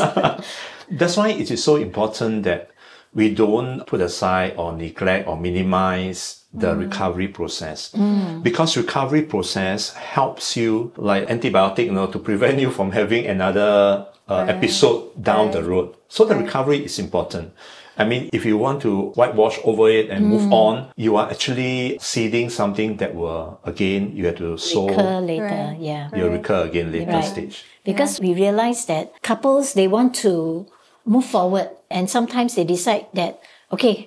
That's 0.91 1.17
why 1.17 1.31
it 1.31 1.51
is 1.51 1.63
so 1.63 1.77
important 1.77 2.45
that 2.45 2.71
we 3.15 3.35
don't 3.35 3.85
put 3.87 4.01
aside 4.01 4.55
or 4.57 4.73
neglect 4.73 5.29
or 5.29 5.37
minimize 5.37 6.45
the 6.53 6.75
recovery 6.75 7.29
process. 7.29 7.95
Because 8.43 8.77
recovery 8.77 9.23
process 9.23 9.93
helps 9.95 10.57
you 10.57 10.93
like 10.97 11.29
antibiotic, 11.29 11.87
you 11.87 11.93
know, 11.93 12.07
to 12.09 12.19
prevent 12.19 12.59
you 12.59 12.71
from 12.71 12.91
having 12.93 13.27
another 13.27 14.07
uh, 14.29 14.47
episode 14.49 15.23
down 15.23 15.51
the 15.51 15.63
road. 15.63 15.95
So 16.09 16.25
the 16.25 16.37
recovery 16.37 16.85
is 16.85 16.99
important. 16.99 17.53
I 17.99 18.05
mean, 18.05 18.31
if 18.33 18.45
you 18.45 18.57
want 18.57 18.81
to 18.83 19.11
whitewash 19.15 19.59
over 19.65 19.89
it 19.91 20.09
and 20.11 20.27
move 20.27 20.53
on, 20.53 20.89
you 20.97 21.17
are 21.17 21.29
actually 21.31 21.99
seeding 22.01 22.49
something 22.51 22.97
that 22.97 23.15
will, 23.15 23.61
again, 23.65 24.17
you 24.17 24.27
have 24.27 24.37
to 24.39 24.57
sow, 24.57 24.89
Recur 24.89 25.21
later, 25.21 25.45
Right. 25.45 25.77
yeah. 25.81 26.09
you'll 26.17 26.31
recur 26.31 26.65
again 26.65 26.93
later 26.93 27.13
Right. 27.13 27.25
stage. 27.25 27.65
Because 27.85 28.21
we 28.21 28.33
realize 28.35 28.87
that 28.87 29.13
couples 29.23 29.75
they 29.75 29.89
want 29.89 30.15
to 30.25 30.67
move 31.05 31.25
forward 31.25 31.69
and 31.91 32.09
sometimes 32.09 32.55
they 32.55 32.65
decide 32.65 33.07
that 33.15 33.41
okay 33.73 34.07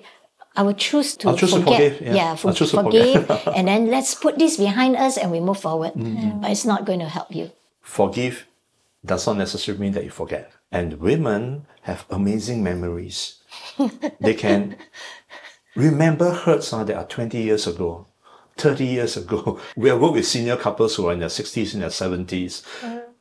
I 0.56 0.62
will 0.62 0.74
choose 0.78 1.16
to 1.18 1.28
I'll 1.30 1.36
choose 1.36 1.50
to 1.52 1.60
forget. 1.62 1.98
forgive, 1.98 2.14
yeah. 2.14 2.34
for- 2.36 2.48
I'll 2.48 2.54
choose 2.54 2.70
to 2.70 2.82
forgive, 2.84 3.26
forget. 3.26 3.48
and 3.58 3.66
then 3.66 3.90
let's 3.90 4.14
put 4.14 4.38
this 4.38 4.56
behind 4.56 4.94
us 4.96 5.18
and 5.18 5.32
we 5.34 5.40
move 5.40 5.58
forward. 5.58 5.94
Mm-hmm. 5.94 6.40
But 6.40 6.50
it's 6.54 6.64
not 6.64 6.86
going 6.86 7.00
to 7.00 7.08
help 7.10 7.34
you. 7.34 7.50
forgive 7.82 8.46
does 9.04 9.26
not 9.26 9.36
necessarily 9.36 9.80
mean 9.82 9.92
that 9.92 10.04
you 10.04 10.10
forget. 10.10 10.50
And 10.72 10.98
women 11.00 11.66
have 11.82 12.06
amazing 12.08 12.62
memories. 12.62 13.42
They 14.20 14.34
can 14.34 14.76
remember 15.76 16.30
hurts 16.32 16.72
uh, 16.72 16.84
that 16.84 16.96
are 16.96 17.04
20 17.06 17.38
years 17.42 17.66
ago, 17.66 18.06
30 18.56 18.84
years 18.84 19.16
ago. 19.16 19.58
We 19.76 19.88
have 19.88 20.00
worked 20.00 20.14
with 20.14 20.26
senior 20.26 20.56
couples 20.56 20.94
who 20.96 21.06
are 21.08 21.12
in 21.12 21.20
their 21.20 21.28
60s 21.28 21.74
and 21.74 21.82
their 21.82 21.90
70s. 21.90 22.62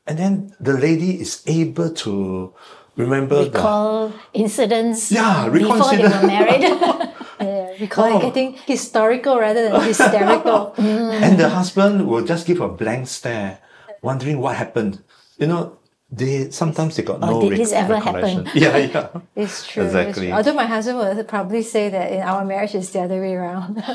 And 0.06 0.20
then 0.20 0.54
the 0.60 0.74
lady 0.74 1.22
is 1.22 1.42
able 1.48 1.90
to 2.06 2.54
remember 2.98 3.46
the 3.46 3.52
Recall 3.52 4.12
incidents 4.34 5.12
Yeah, 5.12 5.48
recall 5.48 5.78
before 5.78 5.96
they 5.96 6.04
incident. 6.04 6.22
were 6.22 6.28
married. 6.28 6.64
Yeah, 7.44 7.74
we 7.80 7.88
call 7.88 8.06
Oh. 8.14 8.20
getting 8.22 8.54
historical 8.66 9.38
rather 9.40 9.68
than 9.70 9.82
hysterical. 9.82 10.74
and 10.78 11.38
the 11.40 11.50
husband 11.50 12.08
will 12.08 12.24
just 12.24 12.46
give 12.48 12.62
a 12.62 12.70
blank 12.70 13.08
stare, 13.08 13.60
wondering 14.02 14.40
what 14.40 14.56
happened. 14.56 15.04
You 15.38 15.48
know, 15.48 15.80
they 16.16 16.52
sometimes 16.52 16.96
they 16.96 17.04
got 17.04 17.24
oh, 17.24 17.28
no 17.28 17.34
Oh, 17.42 17.50
did 17.50 17.58
this 17.58 17.72
ever 17.74 17.98
happen? 18.00 18.48
Yeah, 18.54 18.78
yeah. 18.78 19.08
It's 19.36 19.66
true. 19.66 19.84
it's 19.84 19.96
Exactly. 19.96 20.28
true. 20.28 20.36
Although 20.36 20.54
my 20.54 20.66
husband 20.66 20.98
would 21.00 21.28
probably 21.28 21.64
say 21.64 21.90
that 21.90 22.12
in 22.12 22.22
our 22.22 22.46
marriage 22.46 22.76
it's 22.76 22.90
the 22.92 23.02
other 23.02 23.20
way 23.20 23.34
around. 23.34 23.78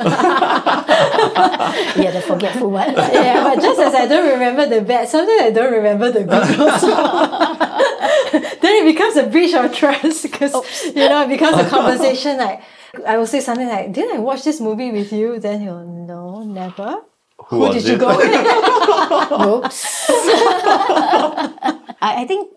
yeah, 2.02 2.10
the 2.10 2.20
forgetful 2.26 2.70
one. 2.70 2.92
yeah, 2.96 3.44
but 3.44 3.62
just 3.62 3.78
as 3.80 3.94
I 3.94 4.06
don't 4.06 4.28
remember 4.28 4.66
the 4.66 4.80
bad, 4.82 5.08
sometimes 5.08 5.42
I 5.42 5.50
don't 5.50 5.72
remember 5.72 6.10
the 6.10 6.24
good 6.24 6.60
also. 6.60 6.86
then 8.62 8.74
it 8.82 8.92
becomes 8.92 9.16
a 9.16 9.26
breach 9.28 9.54
of 9.54 9.72
trust 9.74 10.22
because 10.24 10.54
you 10.86 11.08
know 11.08 11.22
it 11.22 11.28
becomes 11.28 11.56
a 11.56 11.68
conversation 11.68 12.36
like 12.38 12.62
I 13.06 13.16
will 13.16 13.26
say 13.26 13.40
something 13.40 13.68
like, 13.68 13.92
"Did 13.92 14.12
I 14.14 14.18
watch 14.18 14.42
this 14.42 14.60
movie 14.60 14.90
with 14.90 15.12
you?" 15.12 15.38
Then 15.38 15.60
he'll, 15.60 15.84
"No, 15.86 16.42
never." 16.42 17.02
Who, 17.46 17.58
was 17.60 17.74
did 17.76 17.92
you 17.92 17.96
go 17.98 18.16
with? 18.16 18.32
Oops. 19.64 20.10
I, 22.00 22.22
I 22.22 22.26
think 22.26 22.50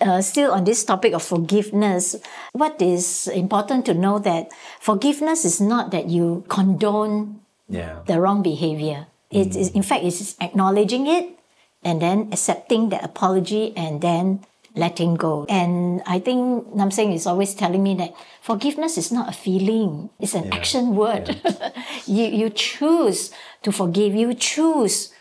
uh, 0.00 0.20
still 0.20 0.52
on 0.52 0.64
this 0.64 0.84
topic 0.84 1.12
of 1.14 1.22
forgiveness, 1.22 2.16
what 2.52 2.80
is 2.80 3.28
important 3.28 3.86
to 3.86 3.94
know 3.94 4.18
that 4.20 4.52
forgiveness 4.80 5.44
is 5.44 5.60
not 5.60 5.90
that 5.90 6.08
you 6.08 6.44
condone 6.48 7.40
Yeah. 7.68 8.04
the 8.06 8.20
wrong 8.20 8.42
behavior. 8.42 9.06
It 9.32 9.56
is, 9.56 9.70
in 9.72 9.80
fact, 9.82 10.04
it's 10.04 10.36
acknowledging 10.44 11.06
it 11.08 11.38
and 11.82 12.02
then 12.04 12.28
accepting 12.32 12.90
the 12.92 13.00
apology 13.02 13.72
and 13.74 14.04
then 14.04 14.44
letting 14.76 15.14
go. 15.16 15.46
And 15.48 16.02
I 16.04 16.18
think 16.20 16.68
Nam 16.76 16.90
Seng 16.90 17.12
is 17.12 17.24
always 17.26 17.54
telling 17.56 17.82
me 17.82 17.94
that 17.96 18.12
forgiveness 18.44 18.98
is 19.00 19.08
not 19.08 19.28
a 19.28 19.32
feeling, 19.32 20.10
it's 20.20 20.34
an 20.36 20.52
action 20.52 20.96
word. 20.96 21.40
you, 22.06 22.24
you 22.28 22.50
choose 22.50 23.32
to 23.64 23.72
forgive, 23.72 24.12
you 24.14 24.34
choose 24.36 25.12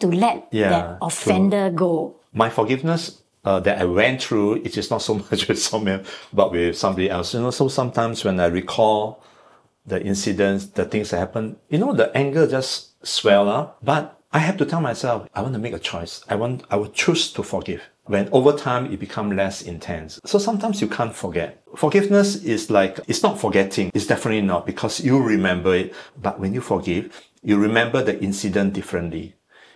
to 0.00 0.08
let 0.12 0.48
Yeah, 0.52 0.68
that 0.68 0.98
offender 1.00 1.70
go. 1.72 2.16
My 2.34 2.50
forgiveness 2.50 3.22
uh, 3.44 3.60
that 3.60 3.80
I 3.80 3.84
went 3.84 4.22
through, 4.22 4.56
it 4.56 4.76
is 4.76 4.90
not 4.90 5.02
so 5.02 5.14
much 5.30 5.48
with 5.48 5.62
someone, 5.62 6.04
but 6.32 6.52
with 6.52 6.76
somebody 6.76 7.08
else. 7.08 7.34
You 7.34 7.40
know, 7.40 7.50
so 7.50 7.68
sometimes 7.68 8.24
when 8.24 8.40
I 8.40 8.46
recall 8.46 9.22
the 9.86 10.02
incidents, 10.02 10.66
the 10.66 10.84
things 10.84 11.10
that 11.10 11.18
happened, 11.18 11.56
you 11.68 11.78
know, 11.78 11.92
the 11.92 12.14
anger 12.16 12.46
just 12.46 13.06
swell 13.06 13.48
up. 13.48 13.78
But 13.82 14.18
I 14.32 14.38
have 14.38 14.56
to 14.58 14.66
tell 14.66 14.80
myself, 14.80 15.28
I 15.34 15.42
want 15.42 15.54
to 15.54 15.60
make 15.60 15.74
a 15.74 15.78
choice. 15.78 16.24
I 16.28 16.36
want, 16.36 16.64
I 16.70 16.76
will 16.76 16.88
choose 16.88 17.32
to 17.34 17.42
forgive. 17.42 17.82
When 18.06 18.28
over 18.32 18.52
time 18.52 18.92
it 18.92 19.00
become 19.00 19.34
less 19.34 19.62
intense. 19.62 20.20
So 20.26 20.38
sometimes 20.38 20.82
you 20.82 20.88
can't 20.88 21.14
forget. 21.14 21.62
Forgiveness 21.74 22.36
is 22.44 22.70
like, 22.70 23.00
it's 23.08 23.22
not 23.22 23.40
forgetting. 23.40 23.90
It's 23.94 24.06
definitely 24.06 24.42
not 24.42 24.66
because 24.66 25.00
you 25.00 25.22
remember 25.22 25.74
it. 25.74 25.94
But 26.20 26.38
when 26.38 26.52
you 26.52 26.60
forgive, 26.60 27.28
you 27.42 27.56
remember 27.58 28.02
the 28.02 28.22
incident 28.22 28.74
differently 28.74 29.34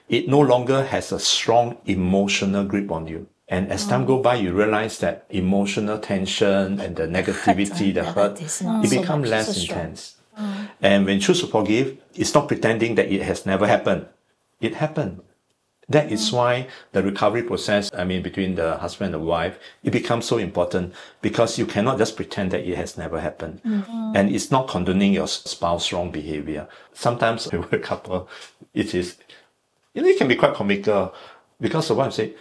it 0.08 0.28
no 0.28 0.40
longer 0.40 0.84
has 0.84 1.12
a 1.12 1.18
strong 1.18 1.76
emotional 1.86 2.64
grip 2.64 2.90
on 2.90 3.06
you. 3.06 3.26
And 3.48 3.70
as 3.72 3.86
time 3.86 4.04
go 4.04 4.20
by, 4.20 4.34
you 4.36 4.52
realize 4.52 4.98
that 4.98 5.24
emotional 5.30 5.98
tension 5.98 6.80
and 6.80 6.96
the 6.96 7.06
negativity, 7.06 7.94
the 7.94 8.02
the 8.02 8.04
hurt, 8.04 8.42
it 8.42 8.48
so 8.48 8.80
becomes 8.82 9.22
much- 9.22 9.30
less 9.30 9.56
so 9.56 9.62
intense. 9.62 10.14
And 10.80 11.06
when 11.06 11.18
choose 11.18 11.40
to 11.40 11.46
forgive, 11.46 11.96
it's 12.14 12.32
not 12.34 12.46
pretending 12.46 12.94
that 12.96 13.10
it 13.10 13.22
has 13.22 13.44
never 13.46 13.66
happened. 13.66 14.06
It 14.60 14.74
happened. 14.74 15.22
That 15.88 16.12
is 16.12 16.30
why 16.30 16.68
the 16.92 17.02
recovery 17.02 17.42
process, 17.42 17.90
I 17.96 18.04
mean, 18.04 18.22
between 18.22 18.54
the 18.56 18.76
husband 18.76 19.14
and 19.14 19.22
the 19.22 19.26
wife, 19.26 19.58
it 19.82 19.90
becomes 19.90 20.26
so 20.26 20.36
important 20.36 20.92
because 21.22 21.58
you 21.58 21.64
cannot 21.64 21.96
just 21.96 22.14
pretend 22.14 22.50
that 22.50 22.60
it 22.68 22.76
has 22.76 22.98
never 22.98 23.18
happened. 23.20 23.62
And 24.14 24.30
it's 24.34 24.50
not 24.50 24.68
condoning 24.68 25.14
your 25.14 25.26
spouse 25.28 25.90
wrong 25.92 26.10
behavior. 26.10 26.68
Sometimes 26.92 27.46
with 27.52 27.72
a 27.72 27.78
couple, 27.78 28.28
it 28.74 28.94
is, 28.94 29.16
you 29.98 30.04
know, 30.04 30.10
it 30.10 30.16
can 30.16 30.28
be 30.28 30.36
quite 30.36 30.54
comical 30.54 31.12
because 31.60 31.88
the 31.88 31.94
wife 31.94 32.12
say, 32.12 32.34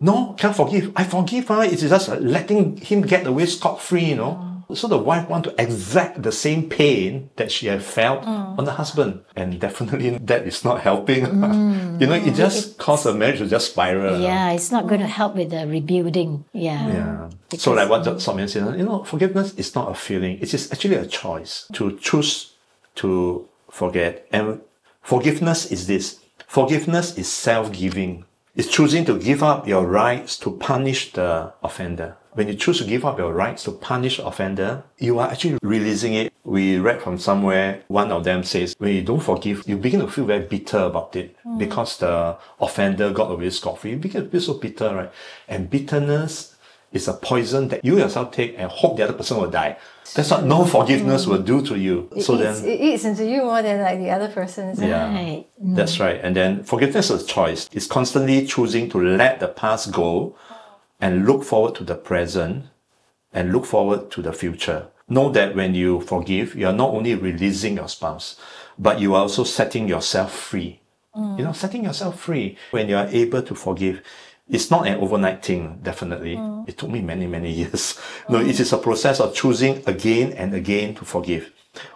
no, 0.00 0.34
can't 0.38 0.54
forgive. 0.54 0.92
I 0.94 1.04
forgive 1.04 1.48
her. 1.48 1.64
It's 1.64 1.80
just 1.80 2.10
letting 2.10 2.76
him 2.76 3.00
get 3.00 3.26
away 3.26 3.46
scot 3.46 3.80
free, 3.80 4.04
you 4.04 4.16
know. 4.16 4.64
Mm. 4.68 4.76
So 4.76 4.86
the 4.86 4.98
wife 4.98 5.30
want 5.30 5.44
to 5.44 5.54
exact 5.58 6.22
the 6.22 6.30
same 6.30 6.68
pain 6.68 7.30
that 7.36 7.50
she 7.50 7.68
had 7.68 7.82
felt 7.82 8.22
mm. 8.22 8.58
on 8.58 8.66
the 8.66 8.72
husband. 8.72 9.22
And 9.34 9.58
definitely 9.58 10.18
that 10.30 10.46
is 10.46 10.62
not 10.62 10.82
helping. 10.82 11.24
Mm. 11.24 12.02
you 12.02 12.06
know, 12.06 12.12
it 12.12 12.34
just 12.34 12.76
caused 12.76 13.06
the 13.06 13.14
marriage 13.14 13.38
to 13.38 13.48
just 13.48 13.70
spiral. 13.70 14.20
Yeah, 14.20 14.52
it's 14.52 14.70
not 14.70 14.88
going 14.88 15.00
to 15.00 15.06
help 15.06 15.34
with 15.34 15.50
the 15.50 15.66
rebuilding. 15.66 16.44
Yeah. 16.52 16.86
Yeah. 16.86 17.30
So 17.56 17.72
like 17.72 17.88
what 17.88 18.02
Siok 18.02 18.36
Mian 18.36 18.46
said, 18.46 18.78
you 18.78 18.84
know, 18.84 19.04
forgiveness 19.04 19.54
is 19.54 19.74
not 19.74 19.90
a 19.90 19.94
feeling. 19.94 20.38
It 20.38 20.52
is 20.52 20.70
actually 20.70 20.96
a 20.96 21.06
choice 21.06 21.66
to 21.72 21.96
choose 21.96 22.52
to 22.96 23.48
forget. 23.70 24.28
And 24.30 24.60
forgiveness 25.00 25.72
is 25.72 25.86
this. 25.86 26.20
Forgiveness 26.46 27.16
is 27.18 27.28
self-giving. 27.30 28.24
It's 28.54 28.68
choosing 28.68 29.04
to 29.04 29.18
give 29.18 29.42
up 29.42 29.68
your 29.68 29.86
rights 29.86 30.36
to 30.38 30.50
punish 30.50 31.12
the 31.12 31.52
offender. 31.62 32.16
When 32.32 32.48
you 32.48 32.54
choose 32.54 32.78
to 32.78 32.84
give 32.84 33.04
up 33.04 33.18
your 33.18 33.32
rights 33.32 33.64
to 33.64 33.72
punish 33.72 34.18
offender, 34.18 34.84
you 34.98 35.18
are 35.18 35.28
actually 35.30 35.58
releasing 35.62 36.14
it. 36.14 36.32
We 36.44 36.78
read 36.78 37.02
from 37.02 37.18
somewhere, 37.18 37.82
one 37.88 38.10
of 38.10 38.24
them 38.24 38.42
says, 38.42 38.74
when 38.78 38.94
you 38.94 39.02
don't 39.02 39.22
forgive, 39.22 39.68
you 39.68 39.76
begin 39.76 40.00
to 40.00 40.08
feel 40.08 40.24
very 40.24 40.44
bitter 40.44 40.78
about 40.78 41.14
it 41.16 41.36
hmm. 41.42 41.58
because 41.58 41.98
the 41.98 42.36
offender 42.60 43.12
got 43.12 43.30
away 43.30 43.50
scot-free. 43.50 43.92
You 43.92 43.96
begin 43.96 44.24
to 44.24 44.30
feel 44.30 44.40
so 44.40 44.54
bitter, 44.54 44.94
right? 44.94 45.12
And 45.48 45.70
bitterness 45.70 46.54
is 46.92 47.08
a 47.08 47.12
poison 47.12 47.68
that 47.68 47.84
you 47.84 47.98
yourself 47.98 48.32
take 48.32 48.54
and 48.56 48.70
hope 48.70 48.96
the 48.96 49.04
other 49.04 49.12
person 49.12 49.36
will 49.36 49.50
die. 49.50 49.76
That's 50.14 50.30
what 50.30 50.44
no 50.44 50.64
forgiveness 50.64 51.26
will 51.26 51.42
do 51.42 51.60
to 51.66 51.76
you. 51.78 52.08
It, 52.16 52.22
so 52.22 52.34
eats, 52.34 52.60
then, 52.60 52.70
it 52.70 52.80
eats 52.80 53.04
into 53.04 53.26
you 53.26 53.42
more 53.42 53.62
than 53.62 53.82
like 53.82 53.98
the 53.98 54.10
other 54.10 54.28
person. 54.28 54.74
yeah, 54.78 55.12
Right. 55.12 55.46
that's 55.58 55.96
mm. 55.96 56.00
right. 56.00 56.20
And 56.22 56.34
then 56.34 56.64
forgiveness 56.64 57.10
is 57.10 57.24
a 57.24 57.26
choice. 57.26 57.68
It's 57.72 57.86
constantly 57.86 58.46
choosing 58.46 58.88
to 58.90 58.98
let 58.98 59.40
the 59.40 59.48
past 59.48 59.92
go 59.92 60.34
and 61.00 61.26
look 61.26 61.44
forward 61.44 61.74
to 61.76 61.84
the 61.84 61.94
present 61.94 62.66
and 63.32 63.52
look 63.52 63.66
forward 63.66 64.10
to 64.12 64.22
the 64.22 64.32
future. 64.32 64.88
Know 65.08 65.30
that 65.30 65.54
when 65.54 65.74
you 65.74 66.00
forgive, 66.00 66.54
you 66.54 66.66
are 66.66 66.72
not 66.72 66.90
only 66.90 67.14
releasing 67.14 67.76
your 67.76 67.88
spouse, 67.88 68.40
but 68.78 69.00
you 69.00 69.14
are 69.14 69.22
also 69.22 69.44
setting 69.44 69.88
yourself 69.88 70.32
free. 70.32 70.80
Mm. 71.16 71.38
You 71.38 71.44
know, 71.44 71.52
setting 71.52 71.84
yourself 71.84 72.20
free 72.20 72.56
when 72.70 72.88
you 72.88 72.96
are 72.96 73.06
able 73.08 73.42
to 73.42 73.54
forgive. 73.54 74.02
It's 74.48 74.70
not 74.70 74.86
an 74.86 74.96
overnight 75.00 75.44
thing, 75.44 75.78
definitely. 75.82 76.36
Mm. 76.36 76.68
It 76.68 76.78
took 76.78 76.90
me 76.90 77.00
many, 77.02 77.26
many 77.26 77.50
years. 77.50 77.98
No, 78.28 78.40
it 78.40 78.58
is 78.60 78.72
a 78.72 78.78
process 78.78 79.20
of 79.20 79.34
choosing 79.34 79.82
again 79.86 80.32
and 80.32 80.54
again 80.54 80.94
to 80.96 81.04
forgive. 81.04 81.52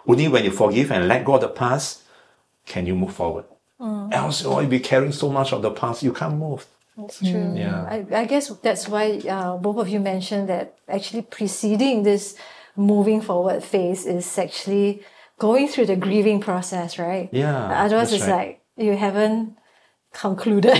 Only 0.07 0.27
when 0.27 0.43
you 0.45 0.51
forgive 0.51 0.91
and 0.91 1.07
let 1.07 1.25
go 1.25 1.35
of 1.35 1.41
the 1.41 1.47
past, 1.47 2.03
can 2.65 2.85
you 2.85 2.95
move 2.95 3.13
forward. 3.13 3.45
Mm. 3.79 4.13
Else, 4.13 4.45
oh, 4.45 4.59
you'll 4.59 4.69
be 4.69 4.79
carrying 4.79 5.11
so 5.11 5.29
much 5.29 5.51
of 5.53 5.61
the 5.61 5.71
past, 5.71 6.03
you 6.03 6.13
can't 6.13 6.37
move. 6.37 6.65
That's 6.97 7.19
true. 7.19 7.29
Mm. 7.29 7.57
Yeah. 7.57 7.83
I, 7.83 8.21
I 8.21 8.25
guess 8.25 8.49
that's 8.61 8.87
why 8.87 9.19
uh, 9.27 9.57
both 9.57 9.77
of 9.77 9.89
you 9.89 9.99
mentioned 9.99 10.49
that 10.49 10.75
actually 10.87 11.23
preceding 11.23 12.03
this 12.03 12.35
moving 12.75 13.21
forward 13.21 13.63
phase 13.63 14.05
is 14.05 14.37
actually 14.37 15.03
going 15.39 15.67
through 15.67 15.87
the 15.87 15.95
grieving 15.95 16.39
process, 16.39 16.99
right? 16.99 17.29
Yeah, 17.31 17.83
Otherwise, 17.83 18.11
that's 18.11 18.23
it's 18.23 18.29
right. 18.29 18.61
like 18.77 18.85
you 18.87 18.95
haven't 18.95 19.57
concluded. 20.13 20.73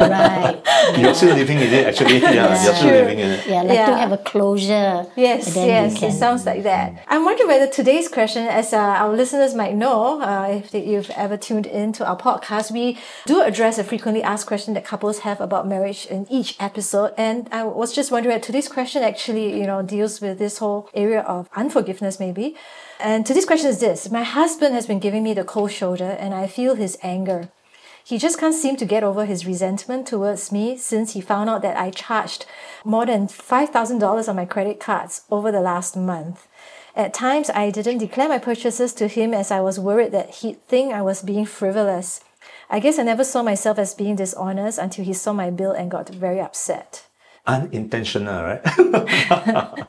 Right. 0.00 0.60
You're 0.98 1.14
still 1.14 1.34
living 1.34 1.58
in 1.58 1.72
it, 1.72 1.86
actually. 1.86 2.18
Yeah, 2.30 2.48
you're 2.48 2.56
still 2.74 2.82
True. 2.82 2.98
living 3.02 3.18
in 3.20 3.30
it. 3.30 3.46
Yeah, 3.46 3.62
like 3.62 3.68
to 3.68 3.74
Yeah. 3.74 3.98
have 3.98 4.12
a 4.12 4.18
closure. 4.18 5.06
Yes, 5.16 5.46
and 5.46 5.54
then 5.56 5.64
you 5.66 5.72
yes, 5.90 5.98
can- 6.00 6.10
it 6.10 6.12
sounds 6.14 6.44
like 6.46 6.62
that. 6.64 7.04
I'm 7.08 7.24
wondering 7.24 7.48
whether 7.48 7.66
today's 7.66 8.08
question, 8.08 8.42
as 8.46 8.72
uh, 8.72 8.78
our 8.78 9.12
listeners 9.14 9.54
might 9.54 9.74
know, 9.74 10.20
uh, 10.20 10.48
if 10.58 10.70
they, 10.72 10.84
you've 10.84 11.10
ever 11.10 11.36
tuned 11.36 11.66
in 11.66 11.92
to 11.94 12.06
our 12.06 12.16
podcast, 12.18 12.70
we 12.72 12.98
do 13.26 13.40
address 13.42 13.78
a 13.78 13.84
frequently 13.84 14.22
asked 14.22 14.46
question 14.46 14.74
that 14.74 14.84
couples 14.84 15.20
have 15.20 15.40
about 15.40 15.66
marriage 15.68 16.06
in 16.06 16.26
each 16.30 16.56
episode. 16.60 17.12
And 17.16 17.48
I 17.52 17.64
was 17.64 17.92
just 17.94 18.10
wondering, 18.10 18.34
that 18.34 18.42
today's 18.42 18.68
question 18.68 19.02
actually, 19.02 19.58
you 19.58 19.66
know, 19.66 19.82
deals 19.82 20.20
with 20.20 20.38
this 20.38 20.58
whole 20.58 20.88
area 20.94 21.20
of 21.20 21.48
unforgiveness, 21.54 22.18
maybe. 22.20 22.56
And 22.98 23.24
today's 23.24 23.46
question 23.46 23.70
is 23.70 23.78
this: 23.80 24.10
My 24.10 24.22
husband 24.24 24.74
has 24.74 24.86
been 24.86 24.98
giving 25.00 25.22
me 25.22 25.32
the 25.34 25.44
cold 25.44 25.72
shoulder, 25.72 26.10
and 26.18 26.34
I 26.34 26.46
feel 26.46 26.74
his 26.74 26.98
anger. 27.02 27.48
He 28.10 28.18
just 28.18 28.40
can't 28.40 28.52
seem 28.52 28.74
to 28.78 28.84
get 28.84 29.04
over 29.04 29.24
his 29.24 29.46
resentment 29.46 30.04
towards 30.04 30.50
me 30.50 30.76
since 30.76 31.12
he 31.12 31.20
found 31.20 31.48
out 31.48 31.62
that 31.62 31.76
I 31.76 31.90
charged 31.90 32.44
more 32.84 33.06
than 33.06 33.28
$5,000 33.28 34.28
on 34.28 34.34
my 34.34 34.44
credit 34.46 34.80
cards 34.80 35.22
over 35.30 35.52
the 35.52 35.60
last 35.60 35.96
month. 35.96 36.48
At 36.96 37.14
times, 37.14 37.50
I 37.50 37.70
didn't 37.70 37.98
declare 37.98 38.28
my 38.28 38.40
purchases 38.40 38.92
to 38.94 39.06
him 39.06 39.32
as 39.32 39.52
I 39.52 39.60
was 39.60 39.78
worried 39.78 40.10
that 40.10 40.30
he'd 40.30 40.60
think 40.66 40.92
I 40.92 41.02
was 41.02 41.22
being 41.22 41.46
frivolous. 41.46 42.20
I 42.68 42.80
guess 42.80 42.98
I 42.98 43.04
never 43.04 43.22
saw 43.22 43.44
myself 43.44 43.78
as 43.78 43.94
being 43.94 44.16
dishonest 44.16 44.80
until 44.80 45.04
he 45.04 45.12
saw 45.12 45.32
my 45.32 45.50
bill 45.50 45.70
and 45.70 45.88
got 45.88 46.08
very 46.08 46.40
upset. 46.40 47.06
Unintentional, 47.46 48.42
right? 48.42 49.86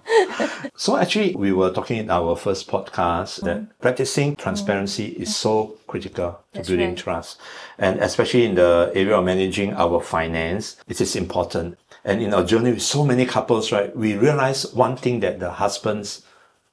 so 0.75 0.97
actually, 0.97 1.35
we 1.35 1.51
were 1.51 1.71
talking 1.71 1.97
in 1.97 2.09
our 2.09 2.35
first 2.35 2.67
podcast 2.67 3.41
that 3.41 3.57
mm-hmm. 3.57 3.71
practicing 3.81 4.35
transparency 4.35 5.11
mm-hmm. 5.11 5.23
is 5.23 5.35
so 5.35 5.77
critical 5.87 6.31
to 6.31 6.37
That's 6.53 6.69
building 6.69 6.89
right. 6.89 6.97
trust. 6.97 7.39
And 7.77 7.99
especially 7.99 8.45
in 8.45 8.55
the 8.55 8.91
area 8.95 9.17
of 9.17 9.25
managing 9.25 9.73
our 9.73 10.01
finance, 10.01 10.77
it 10.87 11.01
is 11.01 11.15
important. 11.15 11.77
And 12.03 12.21
in 12.21 12.33
our 12.33 12.43
journey 12.43 12.71
with 12.71 12.81
so 12.81 13.05
many 13.05 13.25
couples, 13.25 13.71
right, 13.71 13.95
we 13.95 14.15
realize 14.15 14.73
one 14.73 14.95
thing 14.95 15.19
that 15.19 15.39
the 15.39 15.51
husbands 15.51 16.23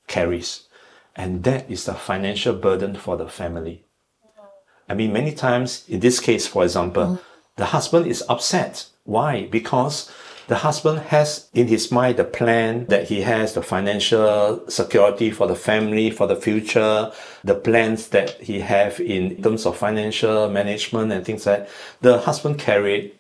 carries, 0.07 0.69
and 1.15 1.45
that 1.45 1.71
is 1.71 1.85
the 1.85 1.95
financial 1.95 2.55
burden 2.55 2.95
for 2.95 3.17
the 3.17 3.29
family. 3.29 3.85
I 4.89 4.95
mean, 4.95 5.13
many 5.13 5.33
times 5.33 5.85
in 5.89 6.01
this 6.01 6.19
case, 6.19 6.47
for 6.47 6.65
example, 6.65 7.05
mm-hmm. 7.05 7.23
the 7.57 7.67
husband 7.67 8.07
is 8.07 8.25
upset. 8.29 8.87
Why? 9.05 9.47
Because 9.51 10.11
the 10.49 10.57
husband 10.57 10.99
has 10.99 11.49
in 11.53 11.69
his 11.69 11.93
mind 11.93 12.17
the 12.17 12.25
plan 12.25 12.87
that 12.87 13.09
he 13.09 13.21
has, 13.21 13.53
the 13.53 13.63
financial 13.63 14.69
security 14.69 15.31
for 15.31 15.47
the 15.47 15.55
family, 15.55 16.11
for 16.11 16.27
the 16.27 16.37
future, 16.37 17.13
the 17.45 17.55
plans 17.55 18.09
that 18.09 18.41
he 18.41 18.61
have 18.61 18.99
in 18.99 19.43
terms 19.43 19.67
of 19.67 19.77
financial 19.77 20.49
management 20.51 21.13
and 21.13 21.25
things 21.25 21.47
like 21.47 21.61
that. 21.61 21.71
The 22.01 22.19
husband 22.19 22.59
carried 22.59 23.15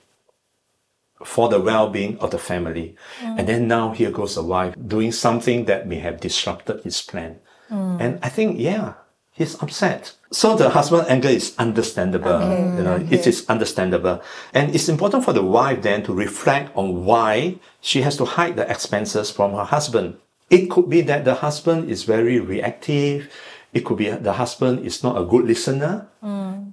for 1.25 1.49
the 1.49 1.61
well-being 1.61 2.19
of 2.19 2.31
the 2.31 2.38
family. 2.38 2.97
And 3.23 3.47
then 3.47 3.69
now 3.69 3.93
here 3.93 4.11
goes 4.11 4.35
the 4.35 4.43
wife 4.43 4.75
doing 4.87 5.12
something 5.12 5.67
that 5.67 5.87
may 5.87 5.99
have 5.99 6.21
disrupted 6.21 6.83
his 6.83 7.03
plan. 7.03 7.41
Mm. 7.71 8.01
And 8.01 8.19
I 8.23 8.29
think, 8.29 8.59
yeah, 8.59 8.95
he's 9.38 9.55
upset. 9.62 10.12
So 10.33 10.57
the 10.57 10.68
husband 10.70 11.07
anger 11.09 11.29
is 11.29 11.55
understandable. 11.59 12.33
Okay, 12.33 12.77
You 12.77 12.83
know, 12.83 12.96
it 13.11 13.27
is 13.27 13.46
understandable. 13.48 14.20
And 14.53 14.74
it's 14.74 14.88
important 14.88 15.24
for 15.24 15.33
the 15.33 15.44
wife 15.44 15.81
then 15.83 16.03
to 16.03 16.12
reflect 16.12 16.77
on 16.77 17.05
why 17.07 17.57
she 17.81 18.03
has 18.03 18.16
to 18.18 18.24
hide 18.24 18.57
the 18.57 18.68
expenses 18.70 19.31
from 19.31 19.53
her 19.53 19.64
husband. 19.64 20.18
It 20.51 20.68
could 20.70 20.90
be 20.90 21.03
that 21.03 21.24
the 21.24 21.37
husband 21.37 21.88
is 21.88 22.03
very 22.05 22.40
reactive. 22.40 23.33
It 23.73 23.85
could 23.85 23.99
be 23.99 24.09
the 24.11 24.33
husband 24.33 24.87
is 24.87 25.03
not 25.03 25.21
a 25.21 25.25
good 25.25 25.45
listener. 25.45 26.09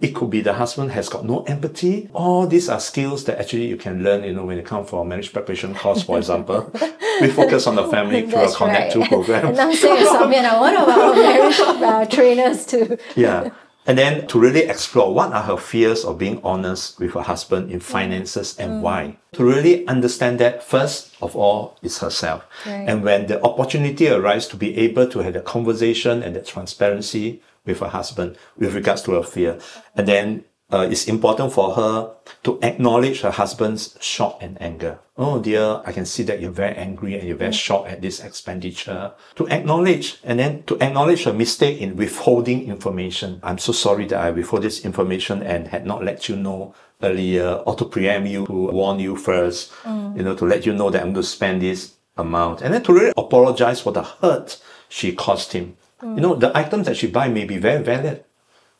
It 0.02 0.14
could 0.14 0.30
be 0.30 0.42
the 0.42 0.54
husband 0.54 0.92
has 0.92 1.08
got 1.08 1.26
no 1.26 1.44
empathy. 1.44 2.10
All 2.14 2.48
these 2.48 2.68
are 2.70 2.80
skills 2.80 3.24
that 3.26 3.40
actually 3.40 3.68
you 3.68 3.78
can 3.78 4.04
learn, 4.04 4.24
you 4.24 4.34
know, 4.34 4.46
when 4.46 4.58
you 4.58 4.64
come 4.64 4.86
for 4.86 5.02
a 5.02 5.06
marriage 5.06 5.32
preparation 5.32 5.74
course, 5.74 6.04
for 6.04 6.18
example. 6.18 6.70
we 7.22 7.30
focus 7.30 7.66
on 7.68 7.76
the 7.76 7.88
family 7.88 8.28
through 8.28 8.44
a 8.44 8.48
Connect2 8.48 9.08
program. 9.08 9.48
And 9.48 9.58
Nam 9.58 9.74
Seng 9.74 10.06
Samyan 10.06 10.52
are 10.52 10.60
one 10.60 10.76
of 10.76 10.88
our 10.88 11.14
marriage 11.16 11.60
uh, 11.60 12.06
trainers 12.06 12.66
too. 12.66 12.98
Yeah. 13.16 13.52
And 13.88 13.98
then 13.98 14.28
to 14.28 14.40
really 14.40 14.64
explore 14.64 15.14
what 15.14 15.32
are 15.32 15.44
her 15.44 15.58
fears 15.58 16.04
of 16.04 16.18
being 16.18 16.42
honest 16.44 17.00
with 17.00 17.14
her 17.14 17.22
husband 17.22 17.72
in 17.72 17.80
finances 17.80 18.58
and 18.58 18.74
mm. 18.74 18.82
why. 18.82 19.18
To 19.34 19.44
really 19.44 19.88
understand 19.88 20.40
that 20.40 20.64
first 20.64 21.16
of 21.22 21.36
all 21.36 21.78
is 21.84 22.00
herself. 22.00 22.46
Right. 22.66 22.86
And 22.88 23.04
when 23.04 23.28
the 23.28 23.42
opportunity 23.44 24.10
arises 24.10 24.48
to 24.50 24.58
be 24.58 24.76
able 24.78 25.08
to 25.10 25.20
have 25.20 25.34
the 25.34 25.42
conversation 25.42 26.24
and 26.24 26.36
the 26.36 26.42
transparency 26.42 27.42
with 27.66 27.80
her 27.80 27.90
husband 27.90 28.38
with 28.58 28.74
regards 28.74 29.02
to 29.04 29.12
her 29.14 29.24
fear. 29.24 29.60
And 29.96 30.08
then 30.08 30.46
uh, 30.76 30.88
it's 30.92 31.08
important 31.08 31.54
for 31.54 31.74
her 31.74 32.12
to 32.44 32.60
acknowledge 32.62 33.22
her 33.22 33.32
husband's 33.32 33.98
shock 34.02 34.40
and 34.42 34.62
anger. 34.62 35.00
Oh 35.18 35.40
dear, 35.40 35.82
I 35.86 35.94
can 35.94 36.06
see 36.06 36.24
that 36.24 36.42
you're 36.42 36.52
very 36.52 36.76
angry 36.76 37.18
and 37.18 37.26
you're 37.26 37.38
very 37.38 37.54
mm. 37.54 37.64
shocked 37.66 37.88
at 37.88 38.02
this 38.02 38.20
expenditure. 38.20 39.14
To 39.36 39.48
acknowledge 39.48 40.20
and 40.22 40.38
then 40.38 40.64
to 40.64 40.76
acknowledge 40.84 41.24
her 41.24 41.32
mistake 41.32 41.80
in 41.80 41.96
withholding 41.96 42.68
information. 42.68 43.40
I'm 43.42 43.58
so 43.58 43.72
sorry 43.72 44.06
that 44.08 44.20
I 44.20 44.32
withhold 44.32 44.64
this 44.64 44.84
information 44.84 45.42
and 45.44 45.70
had 45.70 45.86
not 45.86 46.04
let 46.04 46.28
you 46.28 46.36
know 46.36 46.76
earlier 47.02 47.64
or 47.66 47.76
to 47.78 47.86
preempt 47.86 48.28
you, 48.28 48.46
to 48.46 48.52
warn 48.52 49.00
you 49.00 49.16
first, 49.16 49.72
mm. 49.84 50.18
you 50.18 50.24
know, 50.24 50.36
to 50.36 50.44
let 50.44 50.66
you 50.66 50.74
know 50.74 50.90
that 50.90 51.02
I'm 51.02 51.14
going 51.14 51.24
to 51.24 51.36
spend 51.38 51.62
this 51.62 51.94
amount. 52.18 52.62
And 52.62 52.74
then 52.74 52.84
to 52.84 52.94
really 52.94 53.14
apologize 53.16 53.80
for 53.80 53.94
the 53.94 54.04
hurt 54.04 54.62
she 54.90 55.14
caused 55.16 55.54
him. 55.54 55.78
You 56.02 56.10
mm. 56.10 56.20
know, 56.20 56.36
the 56.36 56.52
items 56.58 56.88
that 56.88 56.98
she 56.98 57.08
buy 57.08 57.30
may 57.30 57.46
be 57.46 57.58
very 57.58 57.82
valid. 57.82 58.26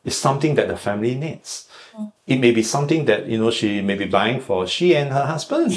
It's 0.04 0.18
something 0.18 0.56
that 0.56 0.68
the 0.68 0.78
family 0.78 1.16
needs. 1.16 1.68
It 2.28 2.40
may 2.40 2.52
be 2.52 2.64
something 2.64 3.06
that, 3.06 3.28
you 3.28 3.38
know, 3.38 3.52
she 3.52 3.82
may 3.82 3.96
be 3.96 4.06
buying 4.06 4.42
for 4.42 4.68
she 4.68 4.96
and 4.96 5.12
her 5.12 5.26
husband. 5.26 5.74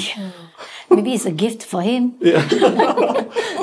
Maybe 0.89 1.13
it's 1.13 1.25
a 1.25 1.31
gift 1.31 1.63
for 1.63 1.81
him. 1.81 2.15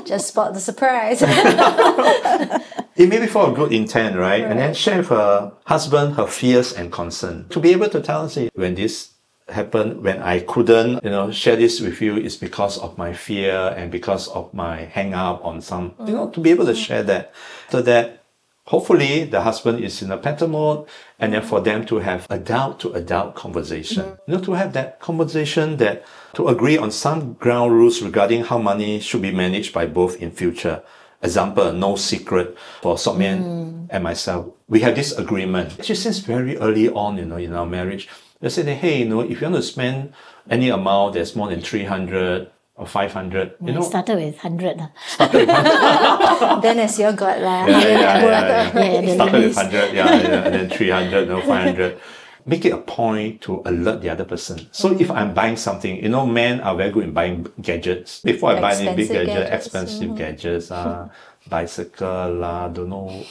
Just 0.07 0.29
spot 0.29 0.55
the 0.55 0.61
surprise. 0.61 1.23
It 2.97 3.11
may 3.11 3.19
be 3.21 3.27
for 3.27 3.51
a 3.51 3.53
good 3.53 3.73
intent, 3.75 4.17
right? 4.17 4.43
And 4.43 4.59
then 4.59 4.73
share 4.73 4.99
with 4.99 5.09
her 5.09 5.53
husband 5.67 6.15
her 6.15 6.27
fears 6.27 6.73
and 6.73 6.91
concern. 6.91 7.47
To 7.51 7.61
be 7.61 7.73
able 7.73 7.91
to 7.91 8.01
tell 8.01 8.27
say, 8.31 8.49
when 8.55 8.75
this 8.75 9.11
happened, 9.49 10.03
when 10.03 10.23
I 10.23 10.41
couldn't, 10.41 11.05
you 11.05 11.11
know, 11.11 11.31
share 11.31 11.57
this 11.57 11.79
with 11.81 12.01
you 12.01 12.17
is 12.17 12.37
because 12.39 12.79
of 12.79 12.97
my 12.97 13.13
fear 13.13 13.75
and 13.77 13.93
because 13.93 14.29
of 14.29 14.53
my 14.55 14.87
hang 14.87 15.13
up 15.13 15.45
on 15.45 15.61
some, 15.61 15.95
you 16.07 16.15
know, 16.15 16.31
to 16.31 16.41
be 16.41 16.51
able 16.51 16.65
to 16.65 16.75
share 16.75 17.03
that. 17.03 17.35
So 17.69 17.83
that 17.83 18.25
hopefully 18.67 19.25
the 19.25 19.41
husband 19.43 19.83
is 19.83 20.03
in 20.03 20.11
a 20.11 20.17
better 20.17 20.47
mode 20.47 20.87
and 21.19 21.33
then 21.33 21.43
for 21.43 21.61
them 21.61 21.87
to 21.87 21.99
have 21.99 22.27
adult 22.31 22.81
to 22.81 22.93
adult 22.93 23.35
conversation. 23.35 24.05
Mm-hmm. 24.05 24.31
You 24.31 24.37
know, 24.37 24.45
to 24.45 24.53
have 24.53 24.73
that 24.75 25.01
conversation 25.01 25.77
that 25.79 26.05
to 26.35 26.49
agree 26.49 26.77
on 26.77 26.91
some 26.91 27.35
ground 27.35 27.73
rules 27.73 28.03
regarding 28.03 28.45
how 28.45 28.59
money 28.59 29.01
should 29.01 29.23
be 29.23 29.33
managed 29.33 29.73
by 29.73 29.87
both 29.87 30.21
in 30.21 30.31
future. 30.31 30.83
Example, 31.23 31.73
no 31.73 31.97
secret 31.97 32.57
for 32.83 32.97
Siok 32.97 33.17
Mian 33.17 33.43
mm. 33.43 33.87
and 33.89 34.05
myself. 34.05 34.53
We 34.69 34.81
have 34.81 34.95
this 34.95 35.13
agreement. 35.13 35.73
Actually, 35.79 35.95
since 35.95 36.19
very 36.19 36.59
early 36.59 36.91
on, 36.91 37.17
you 37.17 37.25
know, 37.25 37.37
in 37.37 37.55
our 37.55 37.65
marriage, 37.65 38.09
they 38.41 38.51
said, 38.51 38.67
that, 38.67 38.75
hey, 38.75 38.99
you 38.99 39.09
know, 39.09 39.21
if 39.21 39.41
you 39.41 39.47
want 39.49 39.57
to 39.57 39.63
spend 39.63 40.13
any 40.51 40.69
amount 40.69 41.15
that's 41.15 41.35
more 41.35 41.49
than 41.49 41.63
300 41.63 42.51
or 42.77 42.87
500, 42.87 43.57
you 43.65 43.73
know, 43.73 43.81
started 43.81 44.17
with 44.17 44.37
100. 44.37 44.77
ah. 44.81 46.61
then 46.63 46.79
as 46.79 46.99
your 46.99 47.13
God 47.13 47.41
lah. 47.41 47.67
yeah, 47.67 47.81
yeah, 47.81 47.97
yeah, 48.21 48.73
yeah, 48.75 49.01
yeah. 49.01 49.15
Started 49.21 49.45
with 49.49 49.57
100, 49.57 49.95
yeah, 49.95 50.05
yeah, 50.21 50.45
and 50.45 50.55
then 50.55 50.71
300, 50.71 51.29
no, 51.29 51.41
500. 51.41 51.99
Make 52.45 52.65
it 52.65 52.73
a 52.73 52.79
point 52.79 53.41
to 53.43 53.63
alert 53.65 54.03
the 54.03 54.11
other 54.11 54.25
person. 54.25 54.69
So 54.71 54.93
if 54.93 55.11
I'm 55.11 55.35
buying 55.35 55.57
something, 55.57 55.97
you 55.99 56.09
know, 56.09 56.27
men 56.27 56.61
are 56.61 56.77
very 56.77 56.93
good 56.93 57.05
in 57.05 57.13
buying 57.13 57.49
gadgets. 57.61 58.21
Before 58.21 58.51
I 58.55 58.61
buy 58.61 58.75
any 58.77 58.95
big 58.95 59.11
Expensive 59.11 59.27
gadget, 59.27 59.35
gadgets, 59.35 59.67
expensive 59.67 60.17
gadgets, 60.17 60.71
uh, 60.71 61.09
bicycle 61.49 62.35
lah, 62.35 62.69
don't 62.69 62.89
know, 62.89 63.25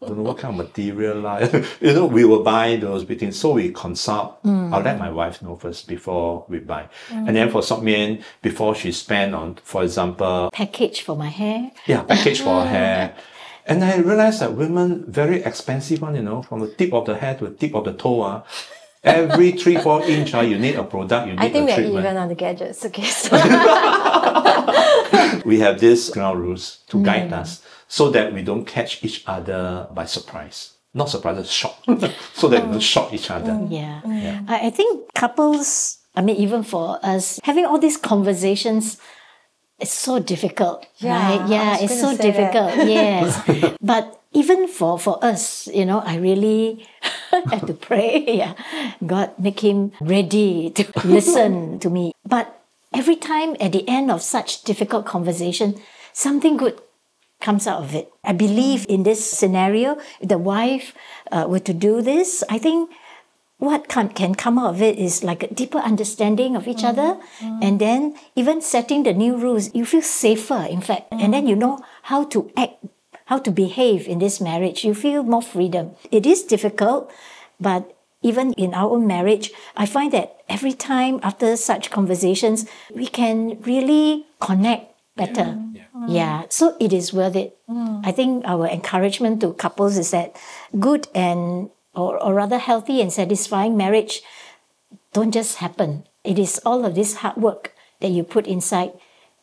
don't 0.00 0.16
know 0.16 0.22
what 0.22 0.38
kind 0.38 0.58
of 0.58 0.66
material 0.66 1.20
lah. 1.20 1.38
you 1.80 1.92
know, 1.92 2.06
we 2.06 2.24
will 2.24 2.42
buy 2.42 2.76
those 2.76 3.04
between. 3.04 3.32
So 3.32 3.52
we 3.52 3.70
consult. 3.72 4.38
I'll 4.44 4.80
let 4.82 4.98
my 4.98 5.10
wife 5.10 5.42
know 5.42 5.56
first 5.56 5.88
before 5.88 6.44
we 6.48 6.58
buy. 6.58 6.88
And 7.10 7.34
then 7.36 7.50
for 7.50 7.60
Siok 7.60 7.82
Mian, 7.82 8.22
before 8.42 8.74
she 8.74 8.92
spend 8.92 9.34
on, 9.34 9.56
for 9.62 9.82
example, 9.82 10.50
Package 10.52 11.02
for 11.02 11.16
my 11.16 11.28
hair. 11.28 11.70
yeah, 11.86 12.02
package 12.02 12.40
for 12.40 12.62
her 12.62 12.68
hair. 12.78 13.16
And 13.64 13.84
I 13.84 13.96
realized 13.98 14.40
that 14.40 14.54
women 14.54 15.04
very 15.06 15.42
expensive 15.44 16.02
one, 16.02 16.16
you 16.16 16.22
know, 16.22 16.42
from 16.42 16.60
the 16.60 16.68
tip 16.68 16.92
of 16.92 17.06
the 17.06 17.16
hair 17.16 17.36
to 17.36 17.44
the 17.48 17.54
tip 17.54 17.74
of 17.74 17.84
the 17.84 17.92
toe. 17.92 18.22
ah. 18.22 18.42
Every 19.04 19.52
three, 19.52 19.78
four 19.78 20.04
inch, 20.04 20.32
ah, 20.32 20.42
you 20.42 20.58
need 20.58 20.76
a 20.76 20.84
product, 20.84 21.26
you 21.26 21.32
need 21.32 21.40
I 21.40 21.50
think 21.50 21.68
a 21.68 21.72
we're 21.72 21.76
treatment. 21.76 22.06
even 22.06 22.16
on 22.16 22.28
the 22.28 22.36
gadgets. 22.36 22.84
Okay, 22.84 23.02
so 23.02 23.36
We 25.44 25.60
have 25.60 25.80
these 25.80 26.10
ground 26.10 26.40
rules 26.40 26.78
to 26.88 26.96
mm. 26.96 27.04
guide 27.04 27.32
us 27.32 27.62
so 27.88 28.10
that 28.10 28.32
we 28.32 28.42
don't 28.42 28.64
catch 28.64 29.04
each 29.04 29.24
other 29.26 29.88
by 29.92 30.06
surprise. 30.06 30.74
Not 30.94 31.08
surprise, 31.08 31.50
shock. 31.50 31.78
so 32.34 32.48
that 32.48 32.64
we 32.64 32.70
don't 32.70 32.78
mm. 32.78 32.82
shock 32.82 33.12
each 33.12 33.30
other. 33.30 33.52
Mm. 33.52 33.70
Yeah. 33.70 34.42
I, 34.46 34.66
I 34.66 34.70
think 34.70 35.12
couples, 35.14 35.98
I 36.14 36.22
mean, 36.22 36.36
even 36.36 36.62
for 36.62 36.98
us, 37.02 37.40
having 37.42 37.66
all 37.66 37.78
these 37.78 37.96
conversations, 37.96 38.98
it's 39.82 39.92
so 39.92 40.18
difficult, 40.18 40.86
Yeah, 40.98 41.18
right? 41.18 41.48
Yeah, 41.50 41.78
it's 41.80 42.00
so 42.00 42.16
difficult. 42.16 42.76
yes. 42.86 43.34
but 43.82 44.22
even 44.32 44.68
for, 44.68 44.98
for 44.98 45.22
us, 45.22 45.66
you 45.66 45.84
know, 45.84 46.00
I 46.00 46.16
really 46.16 46.86
have 47.30 47.66
to 47.66 47.74
pray. 47.74 48.24
Yeah. 48.42 48.54
God, 49.04 49.34
make 49.38 49.60
him 49.60 49.92
ready 50.00 50.70
to 50.70 50.86
listen 51.04 51.78
to 51.80 51.90
me. 51.90 52.12
But 52.24 52.62
every 52.94 53.16
time 53.16 53.56
at 53.60 53.72
the 53.72 53.86
end 53.88 54.10
of 54.10 54.22
such 54.22 54.62
difficult 54.62 55.04
conversation, 55.04 55.76
something 56.12 56.56
good 56.56 56.80
comes 57.40 57.66
out 57.66 57.82
of 57.82 57.94
it. 57.94 58.08
I 58.22 58.32
believe 58.32 58.86
in 58.88 59.02
this 59.02 59.18
scenario, 59.18 59.98
if 60.20 60.28
the 60.28 60.38
wife 60.38 60.94
uh, 61.32 61.46
were 61.48 61.58
to 61.66 61.74
do 61.74 62.00
this, 62.00 62.44
I 62.48 62.58
think 62.58 62.88
what 63.62 63.86
can, 63.86 64.08
can 64.08 64.34
come 64.34 64.58
out 64.58 64.74
of 64.74 64.82
it 64.82 64.98
is 64.98 65.22
like 65.22 65.44
a 65.44 65.54
deeper 65.54 65.78
understanding 65.78 66.56
of 66.56 66.66
each 66.66 66.82
other. 66.82 67.16
Mm-hmm. 67.38 67.62
And 67.62 67.80
then 67.80 68.16
even 68.34 68.60
setting 68.60 69.04
the 69.04 69.12
new 69.12 69.36
rules 69.36 69.72
you 69.72 69.84
feel 69.86 70.02
safer 70.02 70.66
in 70.68 70.80
fact. 70.80 71.06
And 71.12 71.32
then 71.32 71.46
you 71.46 71.54
mm. 71.54 71.60
know 71.60 71.78
how 72.10 72.24
to 72.34 72.50
act 72.56 72.84
how 73.26 73.38
to 73.38 73.52
behave 73.52 74.08
in 74.08 74.18
this 74.18 74.40
marriage. 74.40 74.84
You 74.84 74.94
feel 74.94 75.22
more 75.22 75.42
freedom. 75.42 75.94
It 76.10 76.26
is 76.26 76.42
difficult 76.42 77.12
but 77.60 77.96
even 78.20 78.52
in 78.54 78.74
our 78.74 78.90
own 78.90 79.06
marriage 79.06 79.50
i 79.76 79.84
find 79.84 80.12
that 80.12 80.42
every 80.48 80.72
time 80.72 81.18
after 81.22 81.56
such 81.56 81.90
conversations 81.90 82.66
we 82.94 83.06
can 83.06 83.60
really 83.62 84.26
connect 84.40 84.94
better. 85.16 85.54
Mm. 85.54 85.74
Mm. 85.94 86.06
Yeah. 86.08 86.42
so 86.48 86.76
it 86.80 86.92
is 86.92 87.12
worth 87.12 87.36
it. 87.36 87.56
I 88.04 88.10
think 88.10 88.44
our 88.44 88.66
encouragement 88.66 89.40
to 89.42 89.52
couples 89.54 89.96
is 89.98 90.10
that 90.10 90.34
good 90.80 91.06
and 91.14 91.70
or, 91.94 92.22
or 92.22 92.34
rather 92.34 92.58
healthy 92.58 93.00
and 93.00 93.12
satisfying 93.12 93.76
marriage 93.76 94.22
don't 95.12 95.32
just 95.32 95.56
happen. 95.56 96.04
It 96.24 96.38
is 96.38 96.60
all 96.64 96.84
of 96.84 96.94
this 96.94 97.16
hard 97.16 97.36
work 97.36 97.74
that 98.00 98.10
you 98.10 98.24
put 98.24 98.46
inside 98.46 98.92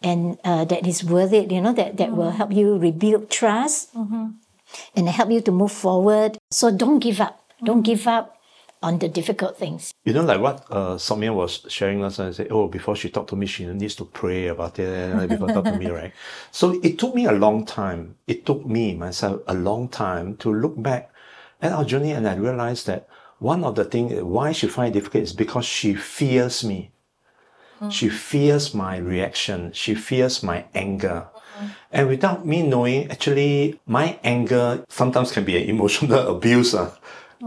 and 0.01 0.37
uh, 0.43 0.65
that 0.65 0.87
is 0.87 1.03
worth 1.03 1.33
it, 1.33 1.51
you 1.51 1.61
know, 1.61 1.73
that, 1.73 1.97
that 1.97 2.13
will 2.13 2.31
help 2.31 2.51
you 2.51 2.77
rebuild 2.77 3.29
trust 3.29 3.93
and 3.93 5.09
help 5.09 5.29
you 5.29 5.41
to 5.41 5.51
move 5.51 5.71
forward. 5.71 6.37
So 6.51 6.71
don't 6.71 6.99
give 6.99 7.19
up. 7.19 7.43
Don't 7.63 7.81
give 7.81 8.07
up 8.07 8.37
on 8.81 8.99
the 8.99 9.09
difficult 9.09 9.57
things. 9.57 9.93
You 10.05 10.13
know, 10.13 10.23
like 10.23 10.39
what 10.39 10.65
uh, 10.69 10.95
Siok 10.95 11.19
Mian 11.19 11.35
was 11.35 11.65
sharing 11.67 11.99
last 11.99 12.15
time, 12.15 12.31
said, 12.31 12.47
oh, 12.49 12.69
before 12.69 12.95
she 12.95 13.09
talked 13.09 13.29
to 13.31 13.35
me, 13.35 13.45
she 13.45 13.65
needs 13.65 13.95
to 13.95 14.05
pray 14.05 14.47
about 14.47 14.79
it 14.79 15.13
uh, 15.13 15.27
before 15.27 15.49
talk 15.49 15.65
to 15.65 15.77
me, 15.77 15.87
right? 15.91 16.13
So 16.51 16.79
it 16.81 16.97
took 16.97 17.13
me 17.13 17.25
a 17.25 17.33
long 17.33 17.65
time. 17.65 18.15
It 18.25 18.45
took 18.45 18.65
me, 18.65 18.95
myself, 18.95 19.41
a 19.47 19.53
long 19.53 19.89
time 19.89 20.37
to 20.37 20.53
look 20.53 20.81
back 20.81 21.11
at 21.61 21.71
our 21.71 21.85
journey 21.85 22.11
and 22.11 22.27
I 22.27 22.35
realized 22.35 22.87
that 22.87 23.07
one 23.39 23.63
of 23.63 23.75
the 23.75 23.85
things 23.85 24.21
why 24.21 24.51
she 24.51 24.67
find 24.67 24.95
it 24.95 24.99
difficult 24.99 25.23
is 25.23 25.33
because 25.33 25.65
she 25.65 25.93
fears 25.95 26.63
me. 26.63 26.91
Hmm. 27.79 27.89
She 27.89 28.09
fears 28.09 28.73
my 28.73 28.97
reaction. 28.97 29.71
She 29.71 29.95
fears 29.95 30.43
my 30.43 30.65
anger. 30.73 31.27
Mm-hmm. 31.27 31.67
And 31.91 32.07
without 32.09 32.45
me 32.45 32.61
knowing, 32.63 33.09
actually, 33.09 33.79
my 33.85 34.19
anger 34.23 34.83
sometimes 34.89 35.31
can 35.31 35.45
be 35.45 35.55
an 35.57 35.69
emotional 35.69 36.27
abuse. 36.35 36.75
ah. 36.75 36.91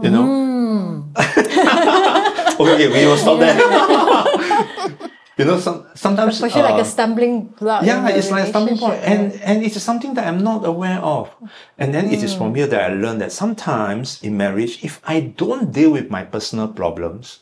you 0.01 0.09
know? 0.09 0.25
Hmm. 0.25 1.01
okay, 1.17 2.73
okay, 2.73 2.87
we 2.87 3.05
will 3.05 3.17
stop 3.17 3.39
there. 3.39 5.09
you 5.37 5.45
know, 5.45 5.59
some, 5.59 5.87
sometimes. 5.95 6.35
especially 6.35 6.61
it 6.61 6.65
like 6.65 6.75
uh, 6.75 6.81
a 6.81 6.85
stumbling 6.85 7.45
block. 7.45 7.85
yeah, 7.85 8.07
it's 8.09 8.29
like 8.29 8.45
a 8.45 8.49
stumbling 8.49 8.77
point, 8.77 9.01
relationship, 9.01 9.41
and 9.41 9.41
and 9.41 9.63
it's 9.63 9.81
something 9.81 10.13
that 10.13 10.27
I'm 10.27 10.43
not 10.43 10.65
aware 10.65 10.99
of, 10.99 11.33
and 11.77 11.93
then 11.93 12.11
it 12.11 12.23
is 12.23 12.33
from 12.33 12.53
mm. 12.53 12.57
here 12.57 12.67
that 12.67 12.91
I 12.91 12.93
learned 12.93 13.21
that 13.21 13.31
sometimes 13.31 14.21
in 14.21 14.37
marriage, 14.37 14.83
if 14.83 15.01
I 15.03 15.19
don't 15.21 15.71
deal 15.71 15.91
with 15.91 16.09
my 16.09 16.23
personal 16.23 16.67
problems, 16.67 17.39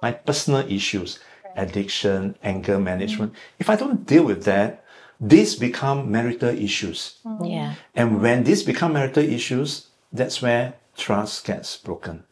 my 0.00 0.12
personal 0.12 0.60
issues, 0.70 1.18
addiction, 1.56 2.36
anger 2.42 2.78
mm. 2.78 2.84
management, 2.84 3.34
if 3.58 3.68
I 3.68 3.76
don't 3.76 4.06
deal 4.06 4.24
with 4.24 4.44
that, 4.44 4.84
these 5.20 5.56
become 5.56 6.10
marital 6.10 6.50
issues, 6.50 7.18
mm. 7.24 7.50
Yeah. 7.50 7.74
and 7.94 8.22
when 8.22 8.44
these 8.44 8.62
become 8.62 8.92
marital 8.92 9.24
issues, 9.24 9.88
that's 10.12 10.40
where 10.40 10.74
trust 10.96 11.44
gets 11.44 11.76
broken. 11.76 12.24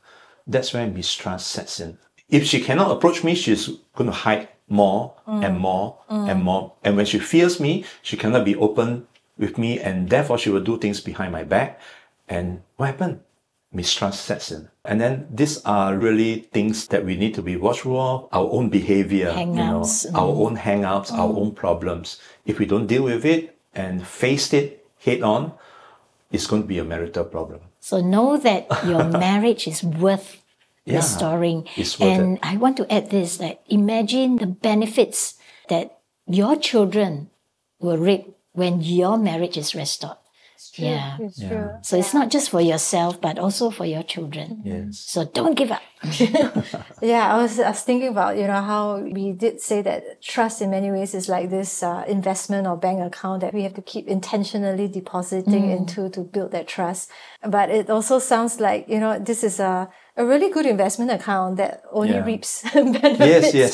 That's 0.47 0.73
where 0.73 0.87
mistrust 0.87 1.49
sets 1.49 1.81
in. 1.81 1.99
If 2.29 2.45
she 2.45 2.61
cannot 2.61 2.91
approach 2.91 3.25
me, 3.25 3.35
she's 3.35 3.69
going 3.95 4.11
to 4.11 4.17
hide 4.17 4.49
more 4.71 5.15
and 5.27 5.57
mm. 5.57 5.61
more 5.61 5.99
mm. 6.09 6.31
and 6.31 6.43
more. 6.43 6.73
And 6.83 6.97
when 6.97 7.05
she 7.05 7.19
fears 7.19 7.61
me, 7.61 7.85
she 8.03 8.17
cannot 8.17 8.45
be 8.45 8.57
open 8.57 9.07
with 9.37 9.59
me, 9.59 9.81
and 9.81 10.09
therefore 10.09 10.39
she 10.39 10.51
will 10.51 10.63
do 10.63 10.79
things 10.79 11.01
behind 11.01 11.33
my 11.33 11.45
back. 11.45 11.81
And 12.29 12.63
what 12.77 12.87
happened? 12.87 13.21
Mistrust 13.73 14.25
sets 14.25 14.51
in. 14.51 14.69
And 14.85 15.01
then 15.01 15.29
these 15.31 15.63
are 15.65 15.97
really 15.97 16.49
things 16.53 16.89
that 16.89 17.05
we 17.05 17.17
need 17.17 17.35
to 17.35 17.43
be 17.43 17.57
watchful 17.57 18.01
of, 18.01 18.29
our 18.33 18.49
own 18.51 18.69
behavior, 18.69 19.35
you 19.37 19.47
know, 19.47 19.55
Hang-ups, 19.55 20.07
our 20.15 20.29
own 20.29 20.57
hang-ups, 20.57 21.13
our 21.13 21.29
mm. 21.29 21.39
own 21.39 21.53
problems. 21.53 22.21
If 22.47 22.59
we 22.59 22.67
don't 22.67 22.87
deal 22.87 23.05
with 23.05 23.25
it 23.25 23.57
and 23.75 24.07
face 24.07 24.53
it 24.53 24.87
head 24.99 25.23
on, 25.23 25.53
it's 26.31 26.47
going 26.47 26.63
to 26.63 26.69
be 26.69 26.79
a 26.79 26.85
marital 26.85 27.25
problem. 27.25 27.61
So 27.81 28.01
know 28.01 28.37
that 28.39 28.67
your 28.85 29.05
marriage 29.27 29.67
is 29.67 29.83
worth 29.83 30.40
restoring. 30.97 31.67
it's 31.77 31.99
worth 31.99 32.19
and 32.19 32.39
I 32.43 32.57
want 32.57 32.77
to 32.79 32.93
add 32.93 33.11
this 33.11 33.37
that 33.39 33.63
imagine 33.69 34.37
the 34.37 34.47
benefits 34.47 35.35
that 35.69 35.99
your 36.27 36.57
children 36.57 37.31
will 37.79 37.99
reap 37.99 38.37
when 38.53 38.81
your 38.81 39.17
marriage 39.19 39.57
is 39.57 39.75
restored. 39.75 40.17
Yeah. 40.75 41.17
It's 41.21 41.41
true. 41.41 41.71
So 41.83 41.97
it's 41.97 42.13
not 42.15 42.31
just 42.31 42.51
for 42.51 42.61
yourself, 42.61 43.21
but 43.21 43.39
also 43.39 43.71
for 43.71 43.87
your 43.87 44.03
children. 44.03 44.63
Yes. 44.65 44.99
So 44.99 45.25
don't 45.25 45.55
give 45.55 45.71
up. 45.71 45.83
Yeah, 47.03 47.35
I 47.35 47.41
was, 47.41 47.59
I 47.59 47.71
was 47.71 47.81
thinking 47.81 48.09
about, 48.09 48.37
you 48.37 48.47
know, 48.47 48.61
how 48.61 48.99
we 48.99 49.33
did 49.33 49.61
say 49.61 49.81
that 49.83 50.23
trust 50.23 50.61
in 50.61 50.71
many 50.71 50.91
ways 50.91 51.15
is 51.15 51.31
like 51.31 51.49
this 51.49 51.83
uh, 51.83 52.05
investment 52.07 52.67
or 52.67 52.77
bank 52.77 53.01
account 53.01 53.41
that 53.41 53.55
we 53.55 53.63
have 53.63 53.73
to 53.75 53.83
keep 53.83 54.07
intentionally 54.07 54.87
depositing 54.87 55.71
into 55.71 56.11
to 56.11 56.21
build 56.21 56.53
that 56.53 56.69
trust. 56.69 57.11
But 57.43 57.71
it 57.71 57.89
also 57.89 58.19
sounds 58.19 58.61
like, 58.61 58.87
you 58.87 59.01
know, 59.01 59.19
this 59.19 59.43
is 59.43 59.61
a, 59.61 59.89
a 60.21 60.25
really 60.25 60.51
good 60.51 60.67
investment 60.67 61.11
account 61.11 61.57
that 61.57 61.83
only 61.93 62.15
Yeah. 62.15 62.25
reaps 62.31 62.63
benefits. 62.75 63.53
Yes, 63.55 63.55
yes. 63.63 63.73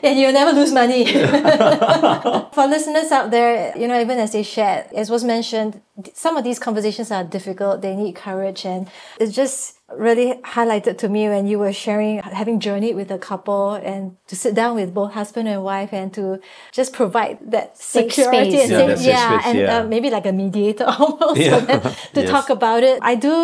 and 0.06 0.18
you'll 0.18 0.32
never 0.40 0.52
lose 0.60 0.72
money. 0.72 1.04
For 2.56 2.64
listeners 2.66 3.10
out 3.12 3.30
there, 3.30 3.76
you 3.76 3.86
know, 3.88 4.00
even 4.00 4.18
as 4.18 4.32
they 4.32 4.42
shared, 4.42 4.86
as 4.94 5.10
was 5.10 5.22
mentioned, 5.24 5.80
some 6.14 6.36
of 6.36 6.44
these 6.44 6.58
conversations 6.58 7.10
are 7.10 7.24
difficult. 7.24 7.82
They 7.82 7.94
need 7.96 8.14
courage, 8.16 8.64
and 8.64 8.88
it 9.18 9.28
just 9.30 9.76
really 9.92 10.34
highlighted 10.44 10.96
to 10.98 11.08
me 11.08 11.28
when 11.28 11.48
you 11.48 11.58
were 11.58 11.72
sharing 11.72 12.18
having 12.22 12.60
journeyed 12.60 12.94
with 12.94 13.10
a 13.10 13.18
couple 13.18 13.72
and 13.74 14.16
to 14.28 14.36
sit 14.36 14.54
down 14.54 14.76
with 14.76 14.94
both 14.94 15.12
husband 15.14 15.48
and 15.48 15.64
wife 15.64 15.92
and 15.92 16.14
to 16.14 16.38
just 16.70 16.92
provide 16.92 17.38
that 17.50 17.76
Safe 17.76 18.12
security 18.14 18.50
space. 18.52 18.62
and 18.62 18.70
Yeah, 18.70 18.78
say, 18.78 18.86
that 18.86 18.98
safe 18.98 19.06
yeah, 19.08 19.28
space, 19.40 19.46
and 19.48 19.58
yeah. 19.58 19.78
Uh, 19.78 19.84
maybe 19.94 20.08
like 20.08 20.26
a 20.26 20.32
mediator 20.32 20.84
almost 20.98 21.40
Yeah. 21.40 21.80
to 22.14 22.20
Yes. 22.22 22.30
talk 22.30 22.50
about 22.50 22.84
it. 22.84 23.00
I 23.02 23.16
do 23.16 23.34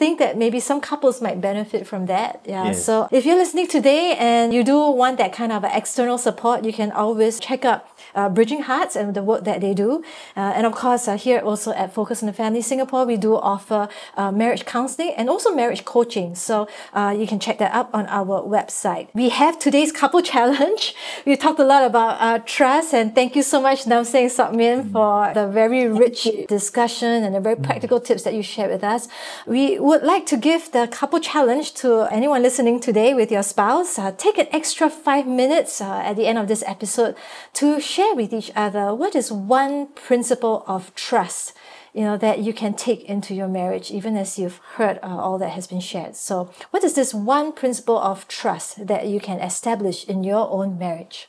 think 0.00 0.18
that 0.18 0.36
maybe 0.36 0.58
some 0.58 0.80
couples 0.80 1.22
might 1.22 1.40
benefit 1.40 1.86
from 1.86 2.06
that. 2.06 2.40
Yeah. 2.44 2.64
Yes. 2.66 2.84
So 2.84 3.06
if 3.12 3.24
you're 3.24 3.36
listening 3.38 3.68
today 3.68 4.16
and 4.18 4.52
you 4.52 4.64
do 4.64 4.78
want 4.90 5.18
that 5.18 5.32
kind 5.32 5.52
of 5.52 5.62
external 5.62 6.18
support, 6.18 6.64
you 6.64 6.72
can 6.72 6.90
always 6.90 7.38
check 7.38 7.64
out 7.64 7.86
uh, 8.16 8.28
Bridging 8.28 8.62
Hearts 8.62 8.96
and 8.96 9.14
the 9.14 9.22
work 9.22 9.44
that 9.44 9.60
they 9.60 9.74
do. 9.74 10.02
Uh, 10.36 10.56
and 10.56 10.66
of 10.66 10.72
course, 10.74 11.06
uh, 11.06 11.16
here 11.16 11.38
also 11.38 11.70
at 11.78 11.94
Focus 11.94 12.22
on 12.22 12.26
the 12.26 12.32
Family 12.32 12.60
Singapore, 12.60 13.04
we 13.06 13.16
do 13.16 13.36
offer 13.36 13.88
uh, 14.16 14.32
marriage 14.32 14.64
counseling 14.66 15.14
and 15.16 15.30
also 15.30 15.54
marriage 15.54 15.84
coaching. 15.84 16.34
So 16.34 16.68
uh, 16.92 17.14
you 17.18 17.26
can 17.26 17.38
check 17.38 17.58
that 17.58 17.72
up 17.74 17.90
on 17.94 18.06
our 18.06 18.42
website. 18.42 19.08
We 19.14 19.28
have 19.30 19.58
today's 19.58 19.92
couple 19.92 20.20
challenge. 20.32 20.94
We 21.24 21.36
talked 21.36 21.60
a 21.60 21.64
lot 21.64 21.84
about 21.84 22.20
uh, 22.20 22.38
trust, 22.44 22.92
and 22.92 23.14
thank 23.14 23.36
you 23.36 23.42
so 23.42 23.60
much, 23.60 23.86
Nam 23.86 24.04
Seng 24.04 24.28
Siok 24.28 24.54
Mian, 24.54 24.90
for 24.90 25.32
the 25.34 25.46
very 25.46 25.86
rich 25.86 26.28
discussion 26.48 27.24
and 27.24 27.34
the 27.34 27.40
very 27.40 27.56
practical 27.56 28.00
tips 28.00 28.22
that 28.24 28.34
you 28.34 28.42
shared 28.42 28.70
with 28.70 28.84
us. 28.84 29.08
We 29.46 29.78
would 29.78 30.02
like 30.02 30.26
to 30.26 30.36
give 30.36 30.72
the 30.72 30.88
couple 30.88 31.20
challenge 31.20 31.74
to 31.74 32.08
anyone 32.10 32.42
listening 32.42 32.80
today 32.80 33.14
with 33.14 33.30
your 33.30 33.42
spouse. 33.42 33.98
Uh, 33.98 34.12
take 34.12 34.38
an 34.38 34.48
extra 34.52 34.90
five 34.90 35.26
minutes 35.26 35.80
uh, 35.80 36.02
at 36.04 36.16
the 36.16 36.26
end 36.26 36.38
of 36.38 36.48
this 36.48 36.64
episode 36.66 37.14
to 37.54 37.80
share 37.80 38.14
with 38.14 38.32
each 38.32 38.50
other 38.56 38.94
what 38.94 39.14
is 39.14 39.30
one 39.30 39.86
principle 39.88 40.64
of 40.66 40.94
trust 40.94 41.52
you 41.98 42.04
know 42.04 42.16
that 42.16 42.38
you 42.38 42.52
can 42.52 42.74
take 42.74 43.02
into 43.06 43.34
your 43.34 43.48
marriage 43.48 43.90
even 43.90 44.16
as 44.16 44.38
you've 44.38 44.60
heard 44.76 45.00
uh, 45.02 45.18
all 45.18 45.36
that 45.36 45.50
has 45.50 45.66
been 45.66 45.80
shared. 45.80 46.14
So 46.14 46.48
what 46.70 46.84
is 46.84 46.94
this 46.94 47.12
one 47.12 47.50
principle 47.50 47.98
of 47.98 48.28
trust 48.28 48.86
that 48.86 49.08
you 49.08 49.18
can 49.18 49.40
establish 49.40 50.04
in 50.04 50.22
your 50.22 50.48
own 50.48 50.78
marriage 50.78 51.26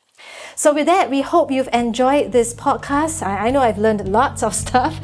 so 0.55 0.73
with 0.73 0.88
that, 0.88 1.10
we 1.10 1.21
hope 1.21 1.51
you've 1.51 1.69
enjoyed 1.71 2.32
this 2.32 2.53
podcast. 2.53 3.25
I, 3.25 3.47
I 3.47 3.49
know 3.51 3.62
I've 3.62 3.77
learned 3.77 4.08
lots 4.10 4.43
of 4.43 4.53
stuff. 4.65 4.99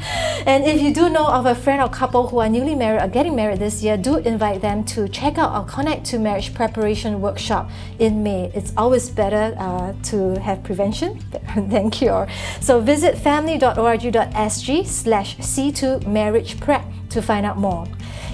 And 0.46 0.64
if 0.64 0.80
you 0.80 0.92
do 0.92 1.08
know 1.08 1.26
of 1.26 1.46
a 1.46 1.54
friend 1.54 1.80
or 1.80 1.88
couple 1.88 2.28
who 2.28 2.38
are 2.38 2.48
newly 2.48 2.74
married 2.74 3.02
or 3.02 3.08
getting 3.08 3.34
married 3.34 3.58
this 3.58 3.82
year, 3.82 3.96
do 3.96 4.16
invite 4.16 4.60
them 4.60 4.84
to 4.84 5.08
check 5.08 5.38
out 5.38 5.52
our 5.52 5.66
Connect2 5.66 6.20
Marriage 6.20 6.54
Preparation 6.54 7.20
Workshop 7.20 7.70
in 7.98 8.22
May. 8.22 8.50
It's 8.54 8.72
always 8.76 9.08
better 9.10 9.54
uh, 9.58 9.94
to 10.10 10.38
have 10.40 10.62
prevention 10.62 11.20
than 11.56 11.90
cure. 11.90 12.28
So 12.60 12.80
visit 12.80 13.16
family.org.sg 13.16 14.86
slash 14.86 15.36
C2 15.38 16.06
Marriage 16.06 16.60
Prep 16.60 16.84
to 17.10 17.22
find 17.22 17.46
out 17.46 17.56
more. 17.56 17.86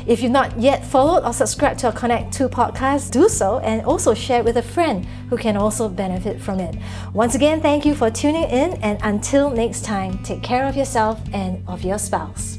If 0.06 0.22
you've 0.22 0.32
not 0.32 0.58
yet 0.58 0.84
followed 0.84 1.24
or 1.24 1.32
subscribed 1.32 1.80
to 1.80 1.86
our 1.86 1.92
Connect2 1.92 2.48
podcast, 2.48 3.10
do 3.10 3.28
so 3.28 3.58
and 3.60 3.82
also 3.82 4.14
share 4.14 4.40
it 4.40 4.44
with 4.44 4.56
a 4.56 4.62
friend 4.62 5.04
who 5.30 5.36
can 5.36 5.56
also 5.56 5.88
benefit 5.88 6.40
from 6.40 6.60
it. 6.60 6.76
Once 7.12 7.34
again, 7.34 7.60
thank 7.60 7.84
you 7.84 7.94
for 7.94 8.10
tuning 8.10 8.44
in, 8.44 8.74
and 8.82 8.98
until 9.02 9.50
next 9.50 9.84
time, 9.84 10.22
take 10.24 10.42
care 10.42 10.66
of 10.66 10.76
yourself 10.76 11.20
and 11.32 11.62
of 11.68 11.82
your 11.82 11.98
spouse. 11.98 12.58